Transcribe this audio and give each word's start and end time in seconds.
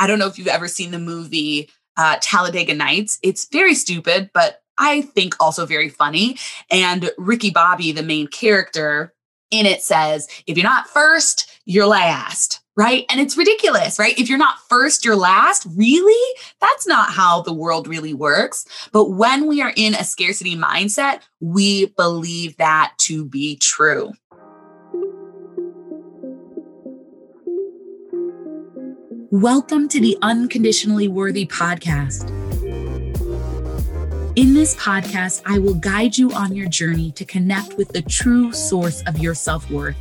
I 0.00 0.06
don't 0.06 0.18
know 0.18 0.26
if 0.26 0.38
you've 0.38 0.48
ever 0.48 0.66
seen 0.66 0.90
the 0.90 0.98
movie 0.98 1.68
uh, 1.96 2.16
Talladega 2.22 2.74
Nights. 2.74 3.18
It's 3.22 3.46
very 3.52 3.74
stupid, 3.74 4.30
but 4.32 4.62
I 4.78 5.02
think 5.02 5.36
also 5.38 5.66
very 5.66 5.90
funny. 5.90 6.38
And 6.70 7.10
Ricky 7.18 7.50
Bobby, 7.50 7.92
the 7.92 8.02
main 8.02 8.26
character 8.26 9.12
in 9.50 9.66
it, 9.66 9.82
says, 9.82 10.26
if 10.46 10.56
you're 10.56 10.64
not 10.64 10.88
first, 10.88 11.60
you're 11.66 11.86
last. 11.86 12.60
Right. 12.76 13.04
And 13.10 13.20
it's 13.20 13.36
ridiculous, 13.36 13.98
right? 13.98 14.18
If 14.18 14.30
you're 14.30 14.38
not 14.38 14.58
first, 14.70 15.04
you're 15.04 15.16
last. 15.16 15.66
Really? 15.76 16.38
That's 16.62 16.86
not 16.86 17.10
how 17.12 17.42
the 17.42 17.52
world 17.52 17.86
really 17.86 18.14
works. 18.14 18.64
But 18.90 19.10
when 19.10 19.46
we 19.46 19.60
are 19.60 19.74
in 19.76 19.94
a 19.94 20.04
scarcity 20.04 20.56
mindset, 20.56 21.20
we 21.40 21.86
believe 21.86 22.56
that 22.56 22.94
to 23.00 23.26
be 23.26 23.56
true. 23.56 24.12
Welcome 29.32 29.88
to 29.90 30.00
the 30.00 30.18
Unconditionally 30.22 31.06
Worthy 31.06 31.46
podcast. 31.46 32.28
In 34.34 34.54
this 34.54 34.74
podcast, 34.74 35.42
I 35.46 35.60
will 35.60 35.74
guide 35.74 36.18
you 36.18 36.32
on 36.32 36.56
your 36.56 36.68
journey 36.68 37.12
to 37.12 37.24
connect 37.24 37.74
with 37.74 37.90
the 37.90 38.02
true 38.02 38.52
source 38.52 39.04
of 39.06 39.20
your 39.20 39.36
self 39.36 39.70
worth. 39.70 39.96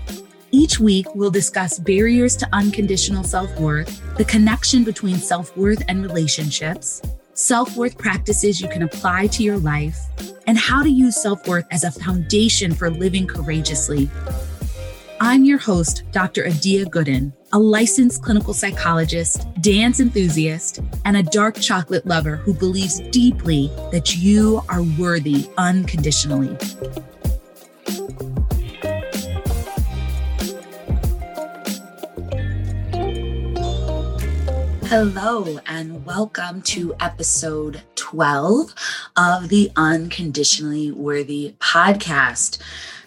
Each 0.50 0.80
week, 0.80 1.06
we'll 1.14 1.30
discuss 1.30 1.78
barriers 1.78 2.36
to 2.38 2.50
unconditional 2.54 3.24
self 3.24 3.56
worth, 3.60 4.02
the 4.18 4.26
connection 4.26 4.84
between 4.84 5.18
self 5.18 5.56
worth 5.56 5.84
and 5.88 6.02
relationships, 6.02 7.00
self 7.36 7.78
worth 7.78 8.00
practices 8.00 8.60
you 8.60 8.68
can 8.68 8.82
apply 8.82 9.28
to 9.28 9.44
your 9.44 9.60
life, 9.60 10.00
and 10.48 10.58
how 10.58 10.82
to 10.82 10.90
use 10.90 11.22
self 11.22 11.48
worth 11.48 11.68
as 11.70 11.84
a 11.84 11.92
foundation 11.92 12.74
for 12.74 12.90
living 12.90 13.28
courageously. 13.28 14.10
I'm 15.22 15.46
your 15.46 15.60
host, 15.60 16.02
Dr. 16.12 16.48
Adia 16.48 16.86
Gooden, 16.86 17.32
a 17.52 17.58
licensed 17.60 18.22
clinical 18.22 18.54
psychologist, 18.54 19.48
dance 19.62 20.00
enthusiast, 20.00 20.82
and 21.06 21.18
a 21.18 21.24
dark 21.24 21.60
chocolate 21.60 22.06
lover 22.06 22.36
who 22.36 22.54
believes 22.54 23.00
deeply 23.10 23.72
that 23.92 24.16
you 24.16 24.62
are 24.70 24.84
worthy 25.00 25.50
unconditionally. 25.58 26.56
Hello, 34.86 35.60
and 35.66 36.06
welcome 36.06 36.62
to 36.64 36.96
episode 37.00 37.82
12 37.96 38.76
of 39.18 39.50
the 39.50 39.72
Unconditionally 39.76 40.92
Worthy 40.92 41.56
podcast. 41.60 42.60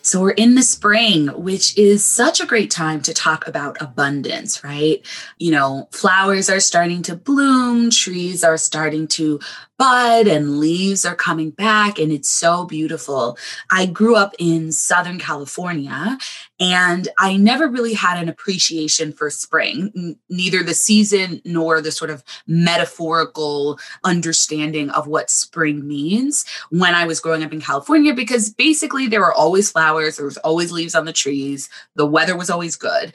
So 0.02 0.20
we're 0.20 0.30
in 0.30 0.56
the 0.56 0.62
spring, 0.62 1.28
which 1.28 1.76
is 1.78 2.04
such 2.04 2.40
a 2.40 2.46
great 2.46 2.70
time 2.70 3.00
to 3.02 3.14
talk 3.14 3.46
about 3.46 3.80
abundance, 3.80 4.64
right? 4.64 5.00
You 5.38 5.52
know, 5.52 5.88
flowers 5.92 6.50
are 6.50 6.60
starting 6.60 7.02
to 7.02 7.14
bloom, 7.14 7.90
trees 7.90 8.42
are 8.42 8.56
starting 8.56 9.06
to 9.08 9.38
bud 9.82 10.28
and 10.28 10.60
leaves 10.60 11.04
are 11.04 11.16
coming 11.16 11.50
back 11.50 11.98
and 11.98 12.12
it's 12.12 12.28
so 12.28 12.64
beautiful. 12.64 13.36
I 13.68 13.84
grew 13.86 14.14
up 14.14 14.32
in 14.38 14.70
Southern 14.70 15.18
California 15.18 16.18
and 16.60 17.08
I 17.18 17.36
never 17.36 17.66
really 17.66 17.94
had 17.94 18.22
an 18.22 18.28
appreciation 18.28 19.12
for 19.12 19.28
spring, 19.28 20.16
neither 20.28 20.62
the 20.62 20.72
season 20.72 21.42
nor 21.44 21.80
the 21.80 21.90
sort 21.90 22.12
of 22.12 22.22
metaphorical 22.46 23.80
understanding 24.04 24.88
of 24.90 25.08
what 25.08 25.30
spring 25.30 25.84
means 25.84 26.44
when 26.70 26.94
I 26.94 27.04
was 27.04 27.18
growing 27.18 27.42
up 27.42 27.52
in 27.52 27.60
California, 27.60 28.14
because 28.14 28.50
basically 28.50 29.08
there 29.08 29.20
were 29.20 29.34
always 29.34 29.72
flowers, 29.72 30.16
there 30.16 30.26
was 30.26 30.36
always 30.38 30.70
leaves 30.70 30.94
on 30.94 31.06
the 31.06 31.12
trees, 31.12 31.68
the 31.96 32.06
weather 32.06 32.36
was 32.36 32.50
always 32.50 32.76
good. 32.76 33.14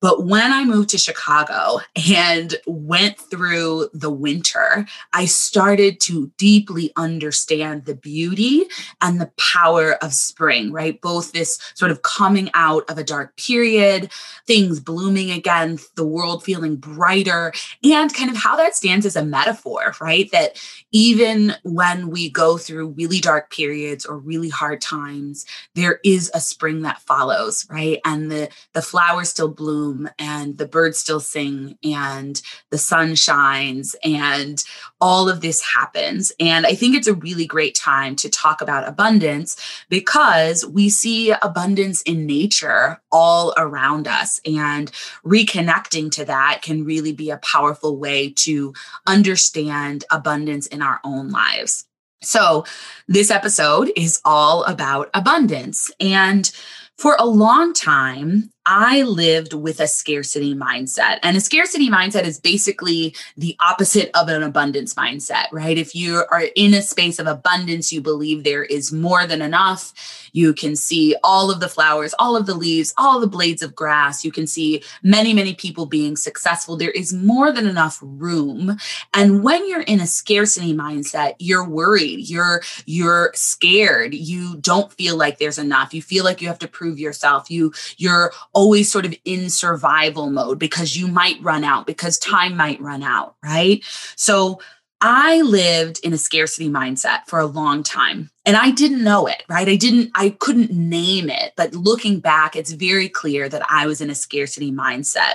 But 0.00 0.26
when 0.26 0.52
I 0.52 0.64
moved 0.64 0.90
to 0.90 0.98
Chicago 0.98 1.80
and 2.08 2.54
went 2.66 3.18
through 3.18 3.88
the 3.92 4.10
winter, 4.10 4.86
I 5.12 5.24
started 5.24 5.98
to 6.02 6.30
deeply 6.38 6.92
understand 6.96 7.84
the 7.84 7.96
beauty 7.96 8.66
and 9.00 9.20
the 9.20 9.32
power 9.38 9.94
of 9.94 10.14
spring, 10.14 10.72
right? 10.72 11.00
Both 11.00 11.32
this 11.32 11.58
sort 11.74 11.90
of 11.90 12.02
coming 12.02 12.48
out 12.54 12.88
of 12.88 12.96
a 12.98 13.04
dark 13.04 13.36
period, 13.36 14.12
things 14.46 14.78
blooming 14.78 15.30
again, 15.30 15.78
the 15.96 16.06
world 16.06 16.44
feeling 16.44 16.76
brighter, 16.76 17.52
and 17.82 18.14
kind 18.14 18.30
of 18.30 18.36
how 18.36 18.56
that 18.56 18.76
stands 18.76 19.04
as 19.04 19.16
a 19.16 19.24
metaphor, 19.24 19.94
right? 20.00 20.30
That 20.30 20.62
even 20.92 21.54
when 21.64 22.10
we 22.10 22.30
go 22.30 22.56
through 22.56 22.90
really 22.90 23.18
dark 23.18 23.50
periods 23.50 24.06
or 24.06 24.18
really 24.18 24.48
hard 24.48 24.80
times, 24.80 25.44
there 25.74 25.98
is 26.04 26.30
a 26.34 26.40
spring 26.40 26.82
that 26.82 27.02
follows, 27.02 27.66
right? 27.68 28.00
And 28.04 28.30
the, 28.30 28.48
the 28.74 28.82
flowers 28.82 29.30
still 29.30 29.48
bloom 29.48 29.87
bloom 29.88 30.08
and 30.18 30.58
the 30.58 30.66
birds 30.66 30.98
still 30.98 31.20
sing 31.20 31.78
and 31.84 32.40
the 32.70 32.78
sun 32.78 33.14
shines 33.14 33.94
and 34.04 34.64
all 35.00 35.28
of 35.28 35.40
this 35.40 35.62
happens. 35.62 36.32
And 36.40 36.66
I 36.66 36.74
think 36.74 36.94
it's 36.94 37.06
a 37.06 37.14
really 37.14 37.46
great 37.46 37.74
time 37.74 38.16
to 38.16 38.28
talk 38.28 38.60
about 38.60 38.88
abundance 38.88 39.56
because 39.88 40.66
we 40.66 40.88
see 40.88 41.30
abundance 41.42 42.02
in 42.02 42.26
nature 42.26 43.00
all 43.10 43.54
around 43.56 44.08
us. 44.08 44.40
And 44.44 44.90
reconnecting 45.24 46.10
to 46.12 46.24
that 46.24 46.60
can 46.62 46.84
really 46.84 47.12
be 47.12 47.30
a 47.30 47.38
powerful 47.38 47.96
way 47.96 48.30
to 48.38 48.72
understand 49.06 50.04
abundance 50.10 50.66
in 50.66 50.82
our 50.82 51.00
own 51.04 51.30
lives. 51.30 51.84
So, 52.20 52.64
this 53.06 53.30
episode 53.30 53.92
is 53.96 54.20
all 54.24 54.64
about 54.64 55.08
abundance. 55.14 55.88
And 56.00 56.50
for 56.96 57.16
a 57.16 57.24
long 57.24 57.72
time, 57.72 58.50
I 58.70 59.00
lived 59.02 59.54
with 59.54 59.80
a 59.80 59.86
scarcity 59.86 60.54
mindset. 60.54 61.20
And 61.22 61.38
a 61.38 61.40
scarcity 61.40 61.88
mindset 61.88 62.24
is 62.24 62.38
basically 62.38 63.16
the 63.34 63.56
opposite 63.60 64.10
of 64.14 64.28
an 64.28 64.42
abundance 64.42 64.92
mindset, 64.92 65.46
right? 65.52 65.78
If 65.78 65.94
you 65.94 66.22
are 66.30 66.44
in 66.54 66.74
a 66.74 66.82
space 66.82 67.18
of 67.18 67.26
abundance, 67.26 67.90
you 67.94 68.02
believe 68.02 68.44
there 68.44 68.64
is 68.64 68.92
more 68.92 69.26
than 69.26 69.40
enough. 69.40 69.94
You 70.34 70.52
can 70.52 70.76
see 70.76 71.16
all 71.24 71.50
of 71.50 71.60
the 71.60 71.68
flowers, 71.68 72.14
all 72.18 72.36
of 72.36 72.44
the 72.44 72.54
leaves, 72.54 72.92
all 72.98 73.20
the 73.20 73.26
blades 73.26 73.62
of 73.62 73.74
grass. 73.74 74.22
You 74.22 74.30
can 74.30 74.46
see 74.46 74.82
many, 75.02 75.32
many 75.32 75.54
people 75.54 75.86
being 75.86 76.14
successful. 76.14 76.76
There 76.76 76.90
is 76.90 77.14
more 77.14 77.50
than 77.50 77.66
enough 77.66 77.98
room. 78.02 78.76
And 79.14 79.42
when 79.42 79.66
you're 79.66 79.80
in 79.80 80.00
a 80.00 80.06
scarcity 80.06 80.74
mindset, 80.74 81.36
you're 81.38 81.66
worried, 81.66 82.28
you're 82.28 82.60
you're 82.84 83.32
scared. 83.34 84.12
You 84.12 84.58
don't 84.58 84.92
feel 84.92 85.16
like 85.16 85.38
there's 85.38 85.58
enough. 85.58 85.94
You 85.94 86.02
feel 86.02 86.24
like 86.24 86.42
you 86.42 86.48
have 86.48 86.58
to 86.58 86.68
prove 86.68 86.98
yourself. 86.98 87.50
You 87.50 87.72
you're 87.96 88.32
always 88.58 88.90
sort 88.90 89.06
of 89.06 89.14
in 89.24 89.48
survival 89.48 90.30
mode 90.30 90.58
because 90.58 90.96
you 90.96 91.06
might 91.06 91.40
run 91.40 91.62
out, 91.62 91.86
because 91.86 92.18
time 92.18 92.56
might 92.56 92.80
run 92.80 93.04
out, 93.04 93.36
right? 93.40 93.84
So 94.16 94.60
I 95.00 95.42
lived 95.42 96.00
in 96.02 96.12
a 96.12 96.18
scarcity 96.18 96.68
mindset 96.68 97.20
for 97.28 97.38
a 97.38 97.46
long 97.46 97.84
time 97.84 98.30
and 98.44 98.56
I 98.56 98.72
didn't 98.72 99.04
know 99.04 99.28
it, 99.28 99.44
right? 99.48 99.68
I 99.68 99.76
didn't, 99.76 100.10
I 100.16 100.30
couldn't 100.30 100.72
name 100.72 101.30
it. 101.30 101.52
But 101.56 101.72
looking 101.72 102.18
back, 102.18 102.56
it's 102.56 102.72
very 102.72 103.08
clear 103.08 103.48
that 103.48 103.62
I 103.70 103.86
was 103.86 104.00
in 104.00 104.10
a 104.10 104.14
scarcity 104.16 104.72
mindset. 104.72 105.34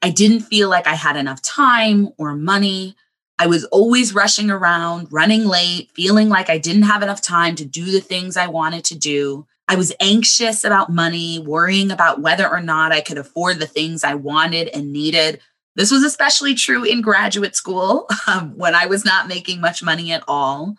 I 0.00 0.08
didn't 0.08 0.40
feel 0.40 0.70
like 0.70 0.86
I 0.86 0.94
had 0.94 1.18
enough 1.18 1.42
time 1.42 2.08
or 2.16 2.34
money. 2.34 2.96
I 3.38 3.46
was 3.46 3.66
always 3.66 4.14
rushing 4.14 4.50
around, 4.50 5.08
running 5.10 5.44
late, 5.44 5.90
feeling 5.92 6.30
like 6.30 6.48
I 6.48 6.56
didn't 6.56 6.84
have 6.84 7.02
enough 7.02 7.20
time 7.20 7.56
to 7.56 7.66
do 7.66 7.84
the 7.84 8.00
things 8.00 8.38
I 8.38 8.46
wanted 8.46 8.84
to 8.86 8.94
do. 8.96 9.46
I 9.68 9.76
was 9.76 9.92
anxious 10.00 10.64
about 10.64 10.90
money, 10.90 11.38
worrying 11.38 11.90
about 11.90 12.22
whether 12.22 12.48
or 12.48 12.60
not 12.60 12.90
I 12.90 13.02
could 13.02 13.18
afford 13.18 13.58
the 13.58 13.66
things 13.66 14.02
I 14.02 14.14
wanted 14.14 14.68
and 14.68 14.92
needed. 14.92 15.40
This 15.76 15.90
was 15.90 16.02
especially 16.02 16.54
true 16.54 16.84
in 16.84 17.02
graduate 17.02 17.54
school 17.54 18.08
um, 18.26 18.56
when 18.56 18.74
I 18.74 18.86
was 18.86 19.04
not 19.04 19.28
making 19.28 19.60
much 19.60 19.82
money 19.82 20.10
at 20.10 20.24
all. 20.26 20.76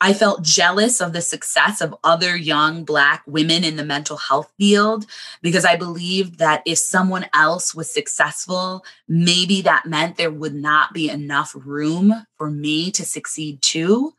I 0.00 0.12
felt 0.12 0.42
jealous 0.42 1.00
of 1.00 1.12
the 1.12 1.22
success 1.22 1.80
of 1.80 1.94
other 2.04 2.36
young 2.36 2.84
Black 2.84 3.22
women 3.26 3.64
in 3.64 3.76
the 3.76 3.84
mental 3.84 4.16
health 4.16 4.52
field 4.58 5.06
because 5.40 5.64
I 5.64 5.76
believed 5.76 6.38
that 6.40 6.62
if 6.66 6.78
someone 6.78 7.26
else 7.32 7.74
was 7.74 7.90
successful, 7.90 8.84
maybe 9.08 9.62
that 9.62 9.86
meant 9.86 10.16
there 10.16 10.30
would 10.30 10.54
not 10.54 10.92
be 10.92 11.08
enough 11.08 11.54
room 11.54 12.26
for 12.36 12.50
me 12.50 12.90
to 12.90 13.04
succeed 13.04 13.62
too. 13.62 14.12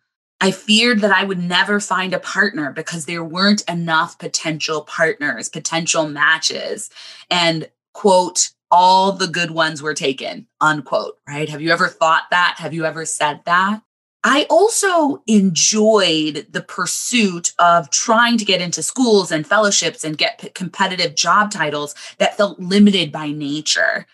I 0.45 0.51
feared 0.51 0.99
that 0.99 1.11
I 1.11 1.23
would 1.23 1.39
never 1.39 1.79
find 1.79 2.13
a 2.13 2.19
partner 2.19 2.71
because 2.71 3.05
there 3.05 3.23
weren't 3.23 3.67
enough 3.67 4.19
potential 4.19 4.81
partners, 4.81 5.49
potential 5.49 6.07
matches. 6.07 6.91
And 7.31 7.67
quote, 7.95 8.51
all 8.69 9.11
the 9.11 9.25
good 9.25 9.49
ones 9.49 9.81
were 9.81 9.95
taken, 9.95 10.45
unquote, 10.61 11.17
right? 11.27 11.49
Have 11.49 11.61
you 11.61 11.71
ever 11.71 11.87
thought 11.87 12.25
that? 12.29 12.57
Have 12.59 12.75
you 12.75 12.85
ever 12.85 13.05
said 13.05 13.41
that? 13.45 13.81
I 14.23 14.45
also 14.47 15.23
enjoyed 15.25 16.45
the 16.51 16.61
pursuit 16.61 17.53
of 17.57 17.89
trying 17.89 18.37
to 18.37 18.45
get 18.45 18.61
into 18.61 18.83
schools 18.83 19.31
and 19.31 19.47
fellowships 19.47 20.03
and 20.03 20.15
get 20.15 20.53
competitive 20.53 21.15
job 21.15 21.49
titles 21.49 21.95
that 22.19 22.37
felt 22.37 22.59
limited 22.59 23.11
by 23.11 23.31
nature 23.31 24.05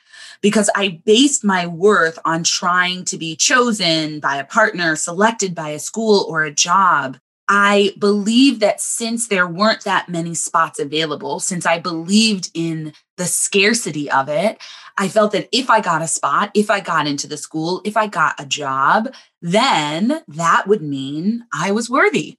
because 0.41 0.69
I 0.75 1.01
based 1.05 1.43
my 1.43 1.67
worth 1.67 2.17
on 2.25 2.43
trying 2.43 3.05
to 3.05 3.17
be 3.17 3.35
chosen 3.35 4.19
by 4.19 4.37
a 4.37 4.45
partner, 4.45 4.95
selected 4.95 5.53
by 5.55 5.69
a 5.69 5.79
school 5.79 6.25
or 6.27 6.43
a 6.43 6.53
job. 6.53 7.17
I 7.47 7.93
believe 7.99 8.59
that 8.61 8.79
since 8.79 9.27
there 9.27 9.47
weren't 9.47 9.83
that 9.83 10.07
many 10.07 10.33
spots 10.33 10.79
available, 10.79 11.39
since 11.39 11.65
I 11.65 11.79
believed 11.79 12.49
in 12.53 12.93
the 13.17 13.25
scarcity 13.25 14.09
of 14.09 14.29
it, 14.29 14.57
I 14.97 15.09
felt 15.09 15.31
that 15.33 15.49
if 15.51 15.69
I 15.69 15.81
got 15.81 16.01
a 16.01 16.07
spot, 16.07 16.51
if 16.53 16.69
I 16.69 16.79
got 16.79 17.07
into 17.07 17.27
the 17.27 17.37
school, 17.37 17.81
if 17.83 17.97
I 17.97 18.07
got 18.07 18.39
a 18.39 18.45
job, 18.45 19.13
then 19.41 20.21
that 20.27 20.67
would 20.67 20.81
mean 20.81 21.45
I 21.53 21.71
was 21.71 21.89
worthy. 21.89 22.37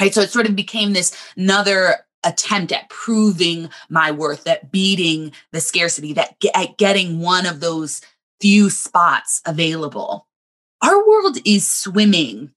Right. 0.00 0.12
So 0.12 0.20
it 0.22 0.30
sort 0.30 0.46
of 0.46 0.56
became 0.56 0.92
this 0.92 1.16
another 1.36 2.06
attempt 2.24 2.72
at 2.72 2.88
proving 2.88 3.68
my 3.88 4.10
worth, 4.10 4.44
that 4.44 4.70
beating 4.70 5.32
the 5.52 5.60
scarcity, 5.60 6.12
that 6.12 6.36
at 6.54 6.78
getting 6.78 7.20
one 7.20 7.46
of 7.46 7.60
those 7.60 8.00
few 8.40 8.70
spots 8.70 9.40
available. 9.46 10.26
Our 10.82 11.06
world 11.06 11.38
is 11.44 11.68
swimming 11.68 12.52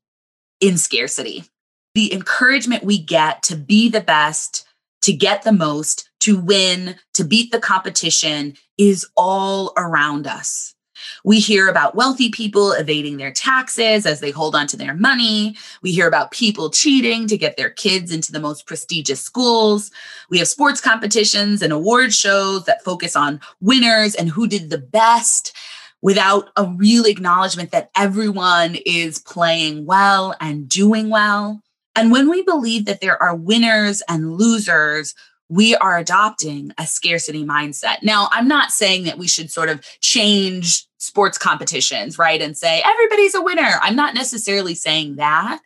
in 0.60 0.78
scarcity. 0.78 1.46
The 1.94 2.14
encouragement 2.14 2.84
we 2.84 2.98
get 2.98 3.44
to 3.44 3.56
be 3.56 3.90
the 3.90 4.02
best, 4.02 4.66
to 5.04 5.14
get 5.14 5.44
the 5.44 5.52
most, 5.52 6.10
to 6.22 6.38
win, 6.38 6.96
to 7.14 7.24
beat 7.24 7.52
the 7.52 7.60
competition 7.60 8.56
is 8.78 9.08
all 9.16 9.74
around 9.78 10.28
us. 10.28 10.75
We 11.24 11.40
hear 11.40 11.68
about 11.68 11.96
wealthy 11.96 12.30
people 12.30 12.72
evading 12.72 13.18
their 13.18 13.32
taxes 13.32 14.06
as 14.06 14.20
they 14.20 14.32
hold 14.32 14.56
on 14.56 14.68
to 14.68 14.78
their 14.78 14.94
money. 14.94 15.56
We 15.82 15.92
hear 15.92 16.08
about 16.08 16.32
people 16.32 16.70
cheating 16.70 17.28
to 17.28 17.38
get 17.38 17.58
their 17.58 17.70
kids 17.70 18.12
into 18.12 18.32
the 18.32 18.40
most 18.40 18.66
prestigious 18.66 19.22
schools. 19.22 19.92
We 20.30 20.40
have 20.40 20.48
sports 20.48 20.82
competitions 20.82 21.62
and 21.62 21.74
award 21.74 22.14
shows 22.14 22.66
that 22.66 22.84
focus 22.84 23.16
on 23.16 23.42
winners 23.62 24.16
and 24.16 24.30
who 24.30 24.48
did 24.48 24.70
the 24.70 24.78
best 24.78 25.56
without 26.02 26.50
a 26.56 26.66
real 26.66 27.06
acknowledgement 27.06 27.72
that 27.72 27.90
everyone 27.96 28.78
is 28.86 29.20
playing 29.20 29.86
well 29.86 30.36
and 30.40 30.70
doing 30.70 31.10
well. 31.10 31.62
And 31.96 32.12
when 32.12 32.30
we 32.30 32.44
believe 32.44 32.86
that 32.86 33.02
there 33.02 33.22
are 33.22 33.36
winners 33.36 34.04
and 34.08 34.34
losers, 34.36 35.16
we 35.50 35.76
are 35.76 35.98
adopting 35.98 36.72
a 36.78 36.86
scarcity 36.86 37.46
mindset. 37.46 37.98
Now, 38.04 38.30
I'm 38.32 38.48
not 38.48 38.72
saying 38.72 39.04
that 39.06 39.18
we 39.18 39.28
should 39.28 39.52
sort 39.52 39.70
of 39.70 39.84
change 40.02 40.86
sports 41.06 41.38
competitions, 41.38 42.18
right? 42.18 42.42
And 42.42 42.58
say 42.58 42.82
everybody's 42.86 43.36
a 43.36 43.42
winner. 43.42 43.80
I'm 43.82 43.96
not 43.96 44.14
necessarily 44.14 44.76
saying 44.76 45.16
that, 45.16 45.60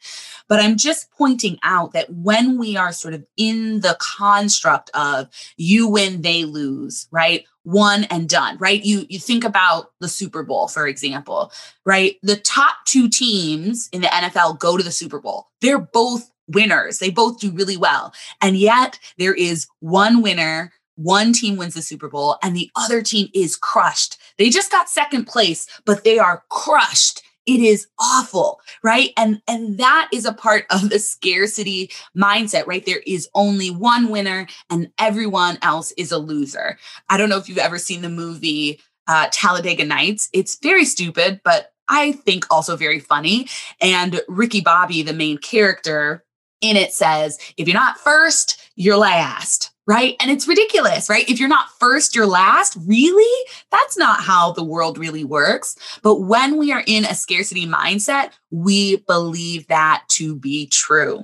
but 0.48 0.60
I'm 0.60 0.78
just 0.78 1.12
pointing 1.12 1.58
out 1.64 1.94
that 1.94 2.10
when 2.10 2.58
we 2.58 2.76
are 2.76 2.92
sort 2.92 3.14
of 3.14 3.26
in 3.38 3.82
the 3.82 3.98
construct 4.00 4.90
of 4.94 5.30
you 5.58 5.88
win, 5.88 6.22
they 6.22 6.44
lose, 6.44 7.08
right? 7.12 7.46
One 7.64 8.06
and 8.06 8.28
done, 8.28 8.58
right? 8.58 8.84
You 8.84 9.06
you 9.10 9.20
think 9.20 9.44
about 9.44 9.92
the 10.00 10.10
Super 10.10 10.44
Bowl, 10.44 10.68
for 10.68 10.88
example, 10.88 11.52
right? 11.86 12.18
The 12.24 12.38
top 12.38 12.78
two 12.86 13.10
teams 13.10 13.90
in 13.92 14.02
the 14.02 14.08
NFL 14.08 14.60
go 14.60 14.76
to 14.76 14.84
the 14.84 14.92
Super 14.92 15.20
Bowl. 15.20 15.48
They're 15.62 15.80
both 15.80 16.32
winners. 16.50 17.00
They 17.00 17.10
both 17.10 17.40
do 17.40 17.52
really 17.52 17.78
well. 17.78 18.14
And 18.42 18.58
yet 18.58 19.00
there 19.18 19.34
is 19.34 19.68
one 19.80 20.22
winner, 20.22 20.74
one 21.00 21.32
team 21.32 21.56
wins 21.56 21.76
the 21.76 21.82
Super 21.82 22.10
Bowl, 22.10 22.38
and 22.44 22.56
the 22.56 22.70
other 22.76 23.02
team 23.02 23.30
is 23.34 23.56
crushed. 23.56 24.18
They 24.38 24.50
just 24.50 24.72
got 24.72 24.90
second 24.90 25.26
place, 25.26 25.66
but 25.86 26.04
they 26.04 26.20
are 26.20 26.44
crushed. 26.50 27.22
It 27.46 27.62
is 27.62 27.88
awful, 28.00 28.60
right? 28.84 29.12
And 29.18 29.42
and 29.48 29.78
that 29.78 30.10
is 30.14 30.26
a 30.26 30.34
part 30.34 30.66
of 30.70 30.90
the 30.90 31.00
scarcity 31.00 31.90
mindset, 32.16 32.68
right? 32.68 32.86
There 32.86 33.02
is 33.08 33.30
only 33.34 33.72
one 33.72 34.10
winner 34.10 34.46
and 34.70 34.92
everyone 35.00 35.58
else 35.62 35.92
is 35.94 36.12
a 36.12 36.18
loser. 36.18 36.78
I 37.10 37.18
don't 37.18 37.30
know 37.30 37.38
if 37.38 37.50
you've 37.50 37.58
ever 37.58 37.80
seen 37.80 38.02
the 38.02 38.10
movie 38.10 38.82
uh, 39.08 39.30
Talladega 39.32 39.86
Nights. 39.86 40.30
It's 40.34 40.60
very 40.62 40.86
stupid, 40.86 41.42
but 41.44 41.72
I 41.90 42.12
think 42.12 42.46
also 42.52 42.76
very 42.76 43.00
funny. 43.00 43.48
And 43.82 44.22
Ricky 44.28 44.62
Bobby, 44.62 45.02
the 45.02 45.14
main 45.14 45.40
character, 45.40 46.24
in 46.62 46.78
it 46.78 46.94
says, 46.94 47.40
if 47.58 47.68
you're 47.68 47.74
not 47.74 47.98
first, 47.98 48.60
you're 48.76 48.98
last, 48.98 49.69
right? 49.90 50.16
And 50.20 50.30
it's 50.30 50.48
ridiculous, 50.48 51.10
right? 51.10 51.28
If 51.28 51.40
you're 51.40 51.50
not 51.50 51.72
first, 51.80 52.16
you're 52.16 52.28
last. 52.28 52.78
Really? 52.86 53.48
That's 53.72 53.98
not 53.98 54.22
how 54.22 54.52
the 54.52 54.64
world 54.64 55.00
really 55.00 55.24
works. 55.24 55.76
But 56.04 56.22
when 56.22 56.58
we 56.58 56.72
are 56.72 56.84
in 56.86 57.06
a 57.06 57.16
scarcity 57.16 57.66
mindset, 57.66 58.34
we 58.52 58.98
believe 58.98 59.66
that 59.68 60.04
to 60.10 60.36
be 60.36 60.68
true. 60.68 61.24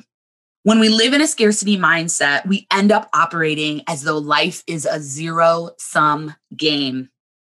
When 0.63 0.79
we 0.79 0.89
live 0.89 1.13
in 1.13 1.21
a 1.21 1.27
scarcity 1.27 1.77
mindset, 1.77 2.43
we 2.47 2.65
end 2.71 2.91
up 2.91 3.07
operating 3.13 3.83
as 3.87 4.01
though 4.01 4.17
life 4.17 4.63
is 4.65 4.87
a 4.87 4.99
zero 4.99 5.69
sum 5.77 6.33
game. 6.57 7.09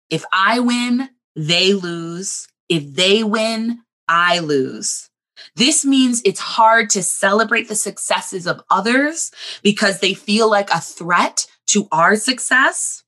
If 0.10 0.26
I 0.34 0.60
win, 0.60 1.10
they 1.38 1.74
lose. 1.74 2.46
If 2.68 2.94
they 2.94 3.24
win, 3.24 3.80
I 4.10 4.40
lose. 4.40 5.10
This 5.56 5.86
means 5.86 6.22
it's 6.26 6.40
hard 6.40 6.90
to 6.92 7.04
celebrate 7.04 7.68
the 7.68 7.76
successes 7.76 8.48
of 8.48 8.62
others 8.70 9.32
because 9.64 10.00
they 10.00 10.14
feel 10.14 10.50
like 10.50 10.70
a 10.70 10.82
threat 10.82 11.48
to 11.68 11.88
our 11.92 12.16
success. 12.16 13.04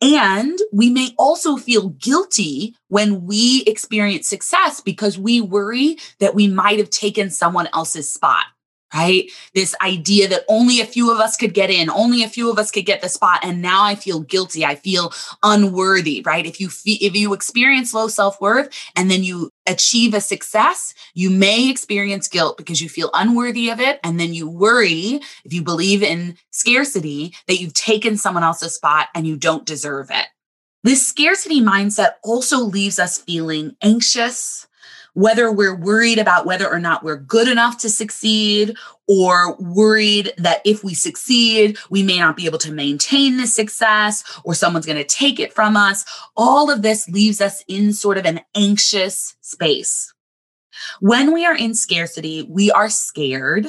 And 0.00 0.58
we 0.72 0.90
may 0.90 1.10
also 1.16 1.56
feel 1.56 1.90
guilty 1.90 2.74
when 2.88 3.24
we 3.24 3.62
experience 3.66 4.26
success 4.26 4.80
because 4.80 5.16
we 5.18 5.40
worry 5.40 5.96
that 6.18 6.34
we 6.34 6.48
might 6.48 6.78
have 6.78 6.90
taken 6.90 7.30
someone 7.30 7.68
else's 7.72 8.12
spot 8.12 8.46
right? 8.94 9.30
This 9.54 9.74
idea 9.80 10.28
that 10.28 10.44
only 10.48 10.80
a 10.80 10.84
few 10.86 11.10
of 11.10 11.18
us 11.18 11.36
could 11.36 11.54
get 11.54 11.70
in, 11.70 11.88
only 11.90 12.22
a 12.22 12.28
few 12.28 12.50
of 12.50 12.58
us 12.58 12.70
could 12.70 12.84
get 12.86 13.00
the 13.00 13.08
spot, 13.08 13.40
and 13.42 13.62
now 13.62 13.82
I 13.84 13.94
feel 13.94 14.20
guilty. 14.20 14.64
I 14.64 14.74
feel 14.74 15.12
unworthy, 15.42 16.22
right? 16.26 16.44
If 16.44 16.60
you 16.60 16.68
fe- 16.68 16.98
if 17.00 17.14
you 17.16 17.32
experience 17.32 17.94
low 17.94 18.08
self 18.08 18.40
worth 18.40 18.68
and 18.94 19.10
then 19.10 19.24
you 19.24 19.50
achieve 19.66 20.14
a 20.14 20.20
success, 20.20 20.94
you 21.14 21.30
may 21.30 21.70
experience 21.70 22.28
guilt 22.28 22.56
because 22.56 22.80
you 22.80 22.88
feel 22.88 23.10
unworthy 23.14 23.70
of 23.70 23.80
it, 23.80 24.00
and 24.02 24.18
then 24.18 24.34
you 24.34 24.48
worry 24.48 25.20
if 25.44 25.52
you 25.52 25.62
believe 25.62 26.02
in 26.02 26.36
scarcity 26.50 27.34
that 27.46 27.60
you've 27.60 27.74
taken 27.74 28.16
someone 28.16 28.42
else's 28.42 28.74
spot 28.74 29.08
and 29.14 29.26
you 29.26 29.36
don't 29.36 29.66
deserve 29.66 30.10
it. 30.10 30.26
This 30.84 31.06
scarcity 31.06 31.60
mindset 31.60 32.14
also 32.24 32.58
leaves 32.58 32.98
us 32.98 33.18
feeling 33.18 33.76
anxious, 33.82 34.66
whether 35.14 35.52
we're 35.52 35.76
worried 35.76 36.18
about 36.18 36.46
whether 36.46 36.68
or 36.68 36.78
not 36.78 37.04
we're 37.04 37.16
good 37.16 37.48
enough 37.48 37.78
to 37.78 37.88
succeed 37.88 38.76
or 39.08 39.56
worried 39.56 40.32
that 40.38 40.62
if 40.64 40.82
we 40.82 40.94
succeed, 40.94 41.76
we 41.90 42.02
may 42.02 42.18
not 42.18 42.36
be 42.36 42.46
able 42.46 42.58
to 42.58 42.72
maintain 42.72 43.36
the 43.36 43.46
success 43.46 44.24
or 44.44 44.54
someone's 44.54 44.86
going 44.86 44.96
to 44.96 45.04
take 45.04 45.38
it 45.38 45.52
from 45.52 45.76
us. 45.76 46.04
All 46.36 46.70
of 46.70 46.82
this 46.82 47.08
leaves 47.08 47.40
us 47.40 47.62
in 47.68 47.92
sort 47.92 48.18
of 48.18 48.24
an 48.24 48.40
anxious 48.54 49.36
space. 49.40 50.12
When 51.00 51.32
we 51.32 51.44
are 51.44 51.56
in 51.56 51.74
scarcity, 51.74 52.46
we 52.48 52.70
are 52.70 52.88
scared 52.88 53.66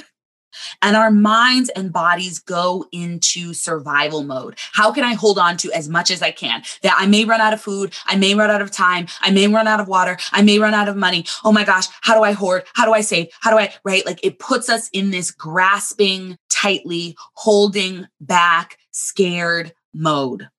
and 0.81 0.95
our 0.95 1.11
minds 1.11 1.69
and 1.69 1.93
bodies 1.93 2.39
go 2.39 2.85
into 2.91 3.53
survival 3.53 4.23
mode. 4.23 4.55
How 4.73 4.91
can 4.91 5.03
I 5.03 5.13
hold 5.13 5.37
on 5.37 5.57
to 5.57 5.71
as 5.71 5.89
much 5.89 6.11
as 6.11 6.21
I 6.21 6.31
can? 6.31 6.63
That 6.81 6.95
I 6.97 7.05
may 7.07 7.25
run 7.25 7.41
out 7.41 7.53
of 7.53 7.61
food, 7.61 7.93
I 8.05 8.15
may 8.15 8.35
run 8.35 8.49
out 8.49 8.61
of 8.61 8.71
time, 8.71 9.07
I 9.21 9.31
may 9.31 9.47
run 9.47 9.67
out 9.67 9.79
of 9.79 9.87
water, 9.87 10.17
I 10.31 10.41
may 10.41 10.59
run 10.59 10.73
out 10.73 10.87
of 10.89 10.95
money. 10.95 11.25
Oh 11.43 11.51
my 11.51 11.63
gosh, 11.63 11.85
how 12.01 12.15
do 12.15 12.23
I 12.23 12.33
hoard? 12.33 12.63
How 12.73 12.85
do 12.85 12.93
I 12.93 13.01
save? 13.01 13.27
How 13.41 13.51
do 13.51 13.57
I, 13.57 13.73
right? 13.83 14.05
Like 14.05 14.19
it 14.23 14.39
puts 14.39 14.69
us 14.69 14.89
in 14.93 15.11
this 15.11 15.31
grasping 15.31 16.37
tightly, 16.49 17.15
holding 17.33 18.07
back, 18.21 18.77
scared 18.91 19.73
mode. 19.93 20.49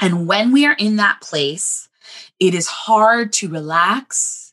And 0.00 0.26
when 0.26 0.52
we 0.52 0.66
are 0.66 0.76
in 0.78 0.96
that 0.96 1.20
place, 1.20 1.88
it 2.40 2.54
is 2.54 2.66
hard 2.66 3.32
to 3.34 3.48
relax 3.48 4.52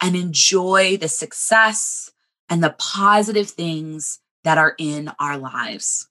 and 0.00 0.16
enjoy 0.16 0.96
the 0.96 1.08
success 1.08 2.10
and 2.48 2.62
the 2.62 2.74
positive 2.78 3.50
things 3.50 4.20
that 4.44 4.58
are 4.58 4.74
in 4.78 5.12
our 5.18 5.36
lives. 5.36 6.08